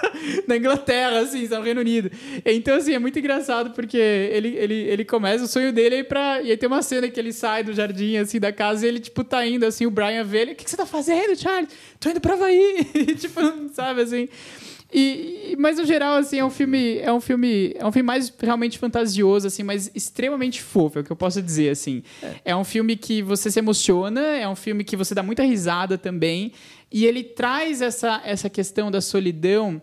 na 0.48 0.56
Inglaterra, 0.56 1.20
assim, 1.20 1.46
no 1.48 1.60
Reino 1.60 1.82
Unido. 1.82 2.10
Então, 2.46 2.76
assim, 2.76 2.94
é 2.94 2.98
muito 2.98 3.18
engraçado 3.18 3.70
porque 3.72 3.98
ele, 3.98 4.56
ele, 4.56 4.74
ele 4.74 5.04
começa, 5.04 5.44
o 5.44 5.48
sonho 5.48 5.70
dele 5.70 5.96
é 5.96 5.98
ir 5.98 6.04
pra... 6.04 6.40
E 6.40 6.50
aí 6.50 6.56
tem 6.56 6.66
uma 6.66 6.80
cena 6.80 7.10
que 7.10 7.20
ele 7.20 7.32
sai 7.32 7.62
do 7.62 7.74
jardim, 7.74 8.16
assim, 8.16 8.40
da 8.40 8.52
casa 8.52 8.86
e 8.86 8.88
ele, 8.88 9.00
tipo, 9.00 9.22
tá 9.22 9.46
indo, 9.46 9.66
assim, 9.66 9.84
o 9.84 9.90
Brian 9.90 10.24
vê 10.24 10.38
ele, 10.38 10.52
o 10.52 10.56
que, 10.56 10.64
que 10.64 10.70
você 10.70 10.78
tá 10.78 10.86
fazendo, 10.86 11.36
Charles? 11.36 11.68
Tô 11.98 12.08
indo 12.08 12.20
pro 12.22 12.32
Havaí. 12.32 12.86
tipo, 13.20 13.40
sabe, 13.74 14.00
assim... 14.00 14.28
E, 14.92 15.54
mas 15.58 15.78
no 15.78 15.84
geral, 15.84 16.16
assim, 16.16 16.38
é 16.38 16.44
um 16.44 16.50
filme. 16.50 16.98
É 16.98 17.12
um 17.12 17.20
filme. 17.20 17.72
É 17.76 17.86
um 17.86 17.92
filme 17.92 18.06
mais 18.06 18.32
realmente 18.40 18.78
fantasioso, 18.78 19.46
assim, 19.46 19.62
mas 19.62 19.90
extremamente 19.94 20.60
fofo, 20.60 20.98
é 20.98 21.02
o 21.02 21.04
que 21.04 21.12
eu 21.12 21.16
posso 21.16 21.40
dizer, 21.40 21.70
assim. 21.70 22.02
É. 22.22 22.34
é 22.46 22.56
um 22.56 22.64
filme 22.64 22.96
que 22.96 23.22
você 23.22 23.50
se 23.50 23.58
emociona, 23.58 24.20
é 24.20 24.48
um 24.48 24.56
filme 24.56 24.82
que 24.82 24.96
você 24.96 25.14
dá 25.14 25.22
muita 25.22 25.42
risada 25.42 25.96
também. 25.96 26.52
E 26.90 27.06
ele 27.06 27.22
traz 27.22 27.80
essa, 27.80 28.20
essa 28.24 28.50
questão 28.50 28.90
da 28.90 29.00
solidão, 29.00 29.80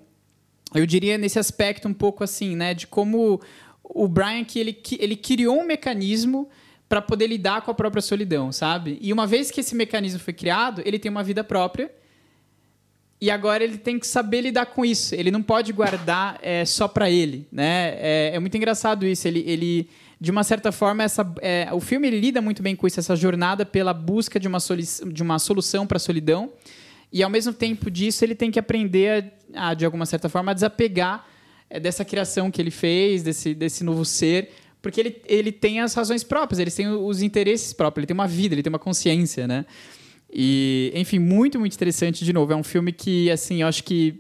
eu 0.76 0.86
diria, 0.86 1.18
nesse 1.18 1.40
aspecto 1.40 1.88
um 1.88 1.94
pouco 1.94 2.24
assim, 2.24 2.56
né? 2.56 2.74
De 2.74 2.86
como 2.86 3.40
o 3.84 4.08
Brian 4.08 4.44
que 4.44 4.60
ele, 4.60 4.78
ele 5.00 5.16
criou 5.16 5.58
um 5.58 5.66
mecanismo 5.66 6.50
para 6.90 7.02
poder 7.02 7.28
lidar 7.28 7.62
com 7.62 7.72
a 7.72 7.74
própria 7.74 8.02
solidão, 8.02 8.52
sabe? 8.52 8.98
E 9.02 9.12
uma 9.12 9.26
vez 9.26 9.52
que 9.52 9.62
esse 9.62 9.76
mecanismo 9.76 10.20
foi 10.20 10.34
criado, 10.34 10.82
ele 10.86 11.00
tem 11.00 11.10
uma 11.10 11.24
vida 11.24 11.44
própria 11.44 11.92
e 13.20 13.32
agora 13.32 13.64
ele 13.64 13.78
tem 13.78 13.98
que 13.98 14.06
saber 14.06 14.42
lidar 14.42 14.68
com 14.68 14.86
isso. 14.86 15.16
Ele 15.16 15.32
não 15.32 15.42
pode 15.42 15.74
guardar 15.74 16.38
é, 16.42 16.64
só 16.66 16.88
para 16.88 17.10
ele, 17.10 17.48
né? 17.52 17.96
É, 17.98 18.32
é, 18.36 18.40
muito 18.40 18.56
engraçado 18.56 19.08
isso. 19.08 19.28
Ele, 19.28 19.44
ele 19.48 19.90
de 20.22 20.30
uma 20.30 20.44
certa 20.44 20.72
forma, 20.72 21.04
essa, 21.04 21.32
é, 21.42 21.68
o 21.72 21.80
filme 21.80 22.10
lida 22.10 22.42
muito 22.42 22.62
bem 22.62 22.76
com 22.76 22.86
isso, 22.88 23.00
essa 23.00 23.16
jornada 23.16 23.66
pela 23.66 23.94
busca 23.94 24.40
de 24.40 24.48
uma, 24.48 24.60
de 25.12 25.24
uma 25.24 25.40
solução 25.40 25.88
para 25.88 25.98
a 25.98 26.00
solidão. 26.00 26.52
E 27.12 27.24
ao 27.24 27.30
mesmo 27.30 27.54
tempo 27.54 27.90
disso, 27.90 28.24
ele 28.24 28.36
tem 28.36 28.52
que 28.52 28.60
aprender, 28.60 29.34
a, 29.54 29.70
a 29.70 29.74
de 29.74 29.86
alguma 29.86 30.06
certa 30.06 30.30
forma, 30.30 30.52
a 30.52 30.54
desapegar 30.54 31.26
é, 31.70 31.80
dessa 31.80 32.06
criação 32.06 32.52
que 32.52 32.62
ele 32.62 32.72
fez, 32.72 33.24
desse, 33.24 33.56
desse 33.56 33.84
novo 33.84 34.06
ser, 34.06 34.52
porque 34.82 35.00
ele, 35.00 35.22
ele 35.26 35.52
tem 35.52 35.82
as 35.82 35.94
razões 35.94 36.24
próprias, 36.24 36.60
ele 36.60 36.72
tem 36.72 36.88
os 36.88 37.22
interesses 37.22 37.74
próprios, 37.74 38.02
ele 38.02 38.08
tem 38.08 38.14
uma 38.14 38.28
vida, 38.28 38.54
ele 38.54 38.64
tem 38.64 38.72
uma 38.72 38.80
consciência, 38.80 39.48
né? 39.48 39.66
E, 40.32 40.92
enfim, 40.96 41.20
muito, 41.20 41.60
muito 41.60 41.74
interessante. 41.74 42.24
De 42.24 42.34
novo, 42.34 42.52
é 42.52 42.56
um 42.56 42.64
filme 42.64 42.92
que, 42.92 43.30
assim, 43.32 43.62
eu 43.62 43.68
acho 43.68 43.84
que 43.84 44.20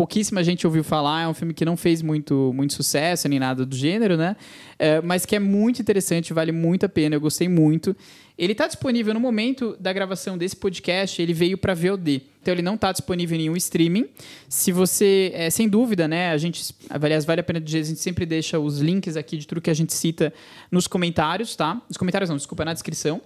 pouquíssima 0.00 0.42
gente 0.42 0.66
ouviu 0.66 0.82
falar. 0.82 1.24
É 1.24 1.28
um 1.28 1.34
filme 1.34 1.52
que 1.52 1.64
não 1.64 1.76
fez 1.76 2.00
muito, 2.00 2.52
muito 2.54 2.72
sucesso 2.72 3.28
nem 3.28 3.38
nada 3.38 3.66
do 3.66 3.76
gênero, 3.76 4.16
né? 4.16 4.34
É, 4.78 4.98
mas 5.02 5.26
que 5.26 5.36
é 5.36 5.38
muito 5.38 5.82
interessante, 5.82 6.32
vale 6.32 6.52
muito 6.52 6.86
a 6.86 6.88
pena. 6.88 7.14
Eu 7.14 7.20
gostei 7.20 7.48
muito. 7.48 7.94
Ele 8.38 8.52
está 8.52 8.66
disponível 8.66 9.12
no 9.12 9.20
momento 9.20 9.76
da 9.78 9.92
gravação 9.92 10.38
desse 10.38 10.56
podcast, 10.56 11.20
ele 11.20 11.34
veio 11.34 11.58
para 11.58 11.74
VOD. 11.74 12.22
Então 12.40 12.54
ele 12.54 12.62
não 12.62 12.76
está 12.76 12.90
disponível 12.90 13.36
em 13.36 13.40
nenhum 13.40 13.56
streaming. 13.56 14.08
Se 14.48 14.72
você, 14.72 15.30
é, 15.34 15.50
sem 15.50 15.68
dúvida, 15.68 16.08
né, 16.08 16.30
a 16.30 16.38
gente, 16.38 16.74
aliás, 16.88 17.26
vale 17.26 17.42
a 17.42 17.44
pena 17.44 17.60
dizer, 17.60 17.80
a 17.80 17.82
gente 17.82 18.00
sempre 18.00 18.24
deixa 18.24 18.58
os 18.58 18.78
links 18.78 19.14
aqui 19.18 19.36
de 19.36 19.46
tudo 19.46 19.60
que 19.60 19.68
a 19.68 19.74
gente 19.74 19.92
cita 19.92 20.32
nos 20.70 20.86
comentários, 20.86 21.54
tá? 21.54 21.82
Nos 21.86 21.98
comentários 21.98 22.30
não, 22.30 22.38
desculpa, 22.38 22.64
na 22.64 22.72
descrição. 22.72 23.20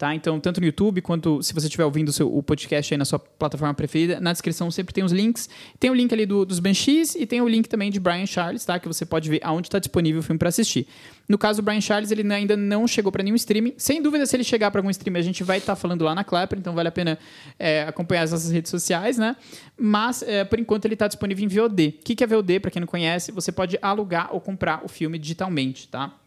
Tá? 0.00 0.14
Então, 0.14 0.40
tanto 0.40 0.60
no 0.60 0.66
YouTube 0.66 1.02
quanto 1.02 1.42
se 1.42 1.52
você 1.52 1.66
estiver 1.66 1.84
ouvindo 1.84 2.08
o, 2.08 2.12
seu, 2.12 2.34
o 2.34 2.42
podcast 2.42 2.94
aí 2.94 2.96
na 2.96 3.04
sua 3.04 3.18
plataforma 3.18 3.74
preferida, 3.74 4.18
na 4.18 4.32
descrição 4.32 4.70
sempre 4.70 4.94
tem 4.94 5.04
os 5.04 5.12
links. 5.12 5.46
Tem 5.78 5.90
o 5.90 5.94
link 5.94 6.10
ali 6.10 6.24
do, 6.24 6.46
dos 6.46 6.58
Banshees 6.58 7.14
e 7.14 7.26
tem 7.26 7.42
o 7.42 7.46
link 7.46 7.68
também 7.68 7.90
de 7.90 8.00
Brian 8.00 8.24
Charles, 8.24 8.64
tá? 8.64 8.78
Que 8.78 8.88
você 8.88 9.04
pode 9.04 9.28
ver 9.28 9.40
aonde 9.42 9.68
está 9.68 9.78
disponível 9.78 10.20
o 10.20 10.22
filme 10.22 10.38
para 10.38 10.48
assistir. 10.48 10.86
No 11.28 11.36
caso 11.36 11.60
do 11.60 11.64
Brian 11.66 11.82
Charles, 11.82 12.10
ele 12.10 12.32
ainda 12.32 12.56
não 12.56 12.88
chegou 12.88 13.12
para 13.12 13.22
nenhum 13.22 13.36
streaming. 13.36 13.74
Sem 13.76 14.00
dúvida, 14.00 14.24
se 14.24 14.34
ele 14.34 14.42
chegar 14.42 14.70
para 14.70 14.78
algum 14.78 14.88
streaming, 14.88 15.18
a 15.18 15.22
gente 15.22 15.44
vai 15.44 15.58
estar 15.58 15.74
tá 15.74 15.76
falando 15.76 16.02
lá 16.02 16.14
na 16.14 16.24
Clapper, 16.24 16.58
então 16.58 16.74
vale 16.74 16.88
a 16.88 16.92
pena 16.92 17.18
é, 17.58 17.82
acompanhar 17.82 18.22
as 18.22 18.32
nossas 18.32 18.50
redes 18.50 18.70
sociais, 18.70 19.18
né? 19.18 19.36
Mas, 19.76 20.22
é, 20.22 20.44
por 20.44 20.58
enquanto, 20.58 20.86
ele 20.86 20.94
está 20.94 21.08
disponível 21.08 21.44
em 21.44 21.48
VOD. 21.48 21.88
O 22.00 22.04
que, 22.04 22.14
que 22.14 22.24
é 22.24 22.26
VOD? 22.26 22.58
Para 22.58 22.70
quem 22.70 22.80
não 22.80 22.88
conhece, 22.88 23.32
você 23.32 23.52
pode 23.52 23.78
alugar 23.82 24.30
ou 24.32 24.40
comprar 24.40 24.82
o 24.82 24.88
filme 24.88 25.18
digitalmente, 25.18 25.88
tá? 25.88 26.19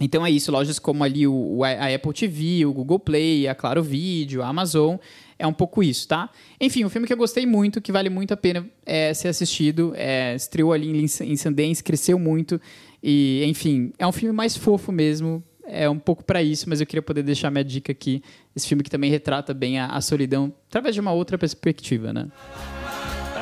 Então 0.00 0.24
é 0.24 0.30
isso, 0.30 0.50
lojas 0.50 0.78
como 0.78 1.04
ali 1.04 1.26
o, 1.26 1.62
a 1.62 1.94
Apple 1.94 2.12
TV, 2.14 2.64
o 2.64 2.72
Google 2.72 2.98
Play, 2.98 3.46
a 3.46 3.54
Claro 3.54 3.82
Video, 3.82 4.42
a 4.42 4.48
Amazon, 4.48 4.96
é 5.38 5.46
um 5.46 5.52
pouco 5.52 5.82
isso, 5.82 6.08
tá? 6.08 6.30
Enfim, 6.58 6.84
um 6.84 6.88
filme 6.88 7.06
que 7.06 7.12
eu 7.12 7.16
gostei 7.16 7.44
muito, 7.44 7.80
que 7.80 7.92
vale 7.92 8.08
muito 8.08 8.32
a 8.32 8.36
pena 8.36 8.66
é, 8.86 9.12
ser 9.12 9.28
assistido, 9.28 9.92
é, 9.94 10.34
estreou 10.34 10.72
ali 10.72 10.88
em, 10.88 11.04
em 11.04 11.36
Sundance, 11.36 11.84
cresceu 11.84 12.18
muito, 12.18 12.58
e 13.02 13.44
enfim, 13.46 13.92
é 13.98 14.06
um 14.06 14.12
filme 14.12 14.34
mais 14.34 14.56
fofo 14.56 14.90
mesmo, 14.90 15.42
é 15.66 15.88
um 15.88 15.98
pouco 15.98 16.24
para 16.24 16.42
isso, 16.42 16.68
mas 16.68 16.80
eu 16.80 16.86
queria 16.86 17.02
poder 17.02 17.22
deixar 17.22 17.50
minha 17.50 17.64
dica 17.64 17.92
aqui, 17.92 18.22
esse 18.56 18.66
filme 18.66 18.82
que 18.82 18.90
também 18.90 19.10
retrata 19.10 19.52
bem 19.52 19.78
a, 19.78 19.86
a 19.86 20.00
solidão, 20.00 20.52
através 20.68 20.94
de 20.94 21.00
uma 21.00 21.12
outra 21.12 21.36
perspectiva, 21.36 22.12
né? 22.12 22.26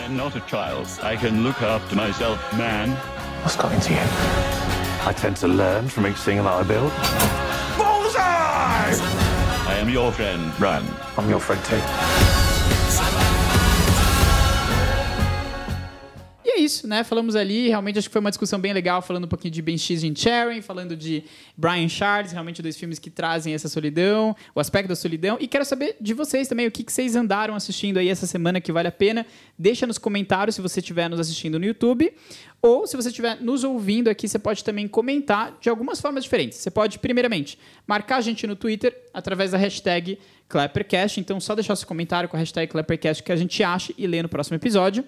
I'm 0.08 0.16
not 0.16 0.36
a 0.36 0.40
child. 0.48 0.88
I 1.02 1.16
can 1.16 1.42
look 1.42 1.62
after 1.62 1.94
myself, 1.94 2.40
man. 2.56 2.96
What's 3.44 3.56
into 3.56 3.92
you? 3.92 4.77
I 5.08 5.12
tend 5.14 5.38
to 5.38 5.48
learn 5.48 5.88
from 5.88 6.06
each 6.06 6.18
thing 6.18 6.36
that 6.36 6.46
I 6.46 6.62
build. 6.64 6.92
Bullseye! 7.78 8.20
I 9.66 9.76
am 9.78 9.88
your 9.88 10.12
friend, 10.12 10.60
Run. 10.60 10.86
I'm 11.16 11.30
your 11.30 11.40
friend 11.40 11.64
too. 11.64 13.27
Isso, 16.68 16.86
né? 16.86 17.02
Falamos 17.02 17.34
ali, 17.34 17.68
realmente 17.68 17.98
acho 17.98 18.08
que 18.08 18.12
foi 18.12 18.20
uma 18.20 18.30
discussão 18.30 18.60
bem 18.60 18.74
legal, 18.74 19.00
falando 19.00 19.24
um 19.24 19.28
pouquinho 19.28 19.52
de 19.52 19.62
Ben 19.62 19.78
X 19.78 20.02
e 20.02 20.14
Sharon, 20.14 20.60
falando 20.60 20.94
de 20.94 21.24
Brian 21.56 21.88
Charles, 21.88 22.30
realmente 22.30 22.60
dois 22.60 22.76
filmes 22.76 22.98
que 22.98 23.08
trazem 23.08 23.54
essa 23.54 23.68
solidão, 23.68 24.36
o 24.54 24.60
aspecto 24.60 24.88
da 24.88 24.94
solidão. 24.94 25.38
E 25.40 25.48
quero 25.48 25.64
saber 25.64 25.96
de 25.98 26.12
vocês 26.12 26.46
também, 26.46 26.66
o 26.66 26.70
que, 26.70 26.84
que 26.84 26.92
vocês 26.92 27.16
andaram 27.16 27.54
assistindo 27.54 27.98
aí 27.98 28.08
essa 28.08 28.26
semana 28.26 28.60
que 28.60 28.70
vale 28.70 28.86
a 28.86 28.92
pena. 28.92 29.26
Deixa 29.58 29.86
nos 29.86 29.96
comentários 29.96 30.54
se 30.54 30.60
você 30.60 30.80
estiver 30.80 31.08
nos 31.08 31.18
assistindo 31.18 31.58
no 31.58 31.64
YouTube. 31.64 32.12
Ou 32.60 32.86
se 32.86 32.96
você 32.96 33.08
estiver 33.08 33.40
nos 33.40 33.64
ouvindo 33.64 34.08
aqui, 34.08 34.28
você 34.28 34.38
pode 34.38 34.62
também 34.62 34.86
comentar 34.86 35.56
de 35.60 35.70
algumas 35.70 36.00
formas 36.00 36.24
diferentes. 36.24 36.58
Você 36.58 36.70
pode, 36.70 36.98
primeiramente, 36.98 37.58
marcar 37.86 38.16
a 38.16 38.20
gente 38.20 38.46
no 38.46 38.56
Twitter 38.56 38.94
através 39.14 39.52
da 39.52 39.58
hashtag 39.58 40.18
Clappercast. 40.48 41.20
Então, 41.20 41.40
só 41.40 41.54
deixar 41.54 41.76
seu 41.76 41.88
comentário 41.88 42.28
com 42.28 42.36
a 42.36 42.40
hashtag 42.40 42.70
Clappercast 42.70 43.22
que 43.22 43.32
a 43.32 43.36
gente 43.36 43.62
acha 43.62 43.94
e 43.96 44.06
lê 44.06 44.22
no 44.22 44.28
próximo 44.28 44.56
episódio. 44.56 45.04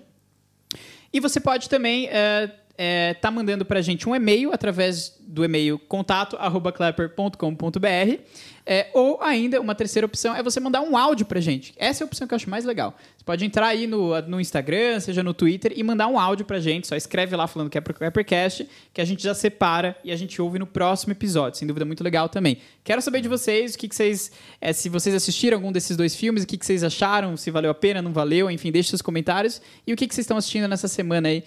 E 1.13 1.19
você 1.21 1.41
pode 1.41 1.69
também 1.69 2.09
é, 2.09 2.51
é, 2.83 3.13
tá 3.13 3.31
mandando 3.31 3.63
para 3.63 3.81
a 3.81 3.83
gente 3.83 4.09
um 4.09 4.17
e-mail 4.17 4.55
através 4.55 5.15
do 5.21 5.45
e-mail 5.45 5.79
contato@clapper.com.br 5.79 8.23
é, 8.65 8.89
ou 8.95 9.21
ainda 9.21 9.61
uma 9.61 9.75
terceira 9.75 10.07
opção 10.07 10.35
é 10.35 10.43
você 10.43 10.59
mandar 10.61 10.81
um 10.81 10.97
áudio 10.97 11.27
para 11.27 11.39
a 11.39 11.43
gente. 11.43 11.75
Essa 11.77 12.03
é 12.03 12.05
a 12.05 12.07
opção 12.07 12.27
que 12.27 12.33
eu 12.33 12.37
acho 12.37 12.49
mais 12.49 12.65
legal. 12.65 12.97
Você 13.19 13.23
pode 13.23 13.45
entrar 13.45 13.67
aí 13.67 13.87
no, 13.87 14.19
no 14.23 14.41
Instagram, 14.41 14.99
seja 14.99 15.23
no 15.23 15.35
Twitter 15.35 15.75
e 15.77 15.83
mandar 15.83 16.07
um 16.07 16.19
áudio 16.19 16.47
para 16.47 16.57
a 16.57 16.61
gente. 16.61 16.87
Só 16.87 16.97
escreve 16.97 17.37
lá 17.37 17.47
falando 17.47 17.69
que 17.69 17.77
é 17.77 17.83
pro 17.83 17.93
Clappercast, 17.93 18.67
que 18.95 19.01
a 19.03 19.05
gente 19.05 19.23
já 19.23 19.35
separa 19.35 19.95
e 20.03 20.11
a 20.11 20.17
gente 20.17 20.41
ouve 20.41 20.59
no 20.59 20.67
próximo 20.67 21.13
episódio. 21.13 21.59
Sem 21.59 21.69
dúvida, 21.69 21.85
muito 21.85 22.03
legal 22.03 22.31
também. 22.31 22.57
Quero 22.83 23.03
saber 23.03 23.21
de 23.21 23.29
vocês 23.29 23.75
o 23.75 23.79
que, 23.79 23.89
que 23.89 23.95
vocês, 23.95 24.33
é, 24.59 24.73
se 24.73 24.89
vocês 24.89 25.15
assistiram 25.15 25.59
algum 25.59 25.71
desses 25.71 25.99
dois 25.99 26.15
filmes, 26.15 26.45
o 26.45 26.47
que, 26.47 26.57
que 26.57 26.65
vocês 26.65 26.83
acharam, 26.83 27.37
se 27.37 27.51
valeu 27.51 27.71
a 27.71 27.75
pena, 27.75 28.01
não 28.01 28.15
valeu, 28.15 28.51
enfim, 28.51 28.73
deixe 28.73 28.89
seus 28.89 29.03
comentários 29.03 29.61
e 29.87 29.93
o 29.93 29.97
que, 29.97 30.09
que 30.09 30.15
vocês 30.15 30.25
estão 30.25 30.39
assistindo 30.39 30.67
nessa 30.67 30.89
semana 30.89 31.29
aí 31.29 31.45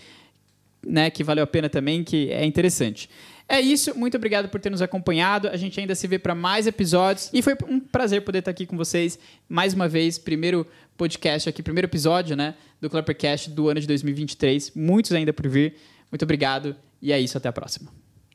né, 0.85 1.09
que 1.09 1.23
valeu 1.23 1.43
a 1.43 1.47
pena 1.47 1.69
também, 1.69 2.03
que 2.03 2.31
é 2.31 2.45
interessante. 2.45 3.09
É 3.47 3.59
isso, 3.59 3.97
muito 3.97 4.15
obrigado 4.15 4.49
por 4.49 4.59
ter 4.59 4.69
nos 4.69 4.81
acompanhado. 4.81 5.47
A 5.49 5.57
gente 5.57 5.79
ainda 5.79 5.93
se 5.95 6.07
vê 6.07 6.17
para 6.17 6.33
mais 6.33 6.65
episódios 6.65 7.29
e 7.33 7.41
foi 7.41 7.55
um 7.67 7.79
prazer 7.79 8.21
poder 8.21 8.39
estar 8.39 8.51
aqui 8.51 8.65
com 8.65 8.77
vocês 8.77 9.19
mais 9.49 9.73
uma 9.73 9.87
vez. 9.87 10.17
Primeiro 10.17 10.65
podcast 10.97 11.49
aqui, 11.49 11.61
primeiro 11.61 11.87
episódio, 11.87 12.35
né, 12.35 12.55
do 12.79 12.89
Clappercast 12.89 13.49
do 13.49 13.69
ano 13.69 13.79
de 13.79 13.87
2023. 13.87 14.71
Muitos 14.75 15.11
ainda 15.11 15.33
por 15.33 15.47
vir. 15.47 15.75
Muito 16.11 16.23
obrigado 16.23 16.75
e 17.01 17.11
é 17.11 17.19
isso, 17.19 17.37
até 17.37 17.49
a 17.49 17.53
próxima. 17.53 17.91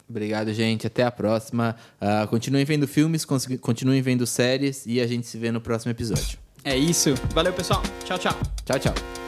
Obrigado, 0.09 0.53
gente. 0.55 0.87
Até 0.87 1.05
a 1.05 1.11
próxima. 1.11 1.77
Uh, 2.01 2.27
continuem 2.29 2.65
vendo 2.65 2.89
filmes, 2.89 3.27
continuem 3.61 4.01
vendo 4.01 4.27
séries 4.27 4.87
e 4.87 5.01
a 5.01 5.07
gente 5.07 5.27
se 5.27 5.37
vê 5.37 5.53
no 5.53 5.61
próximo 5.61 5.91
episódio. 5.91 6.39
É 6.65 6.77
isso. 6.77 7.15
Valeu, 7.35 7.53
pessoal. 7.53 7.83
Tchau, 8.05 8.19
tchau. 8.19 8.39
Tchau, 8.65 8.79
tchau. 8.79 9.28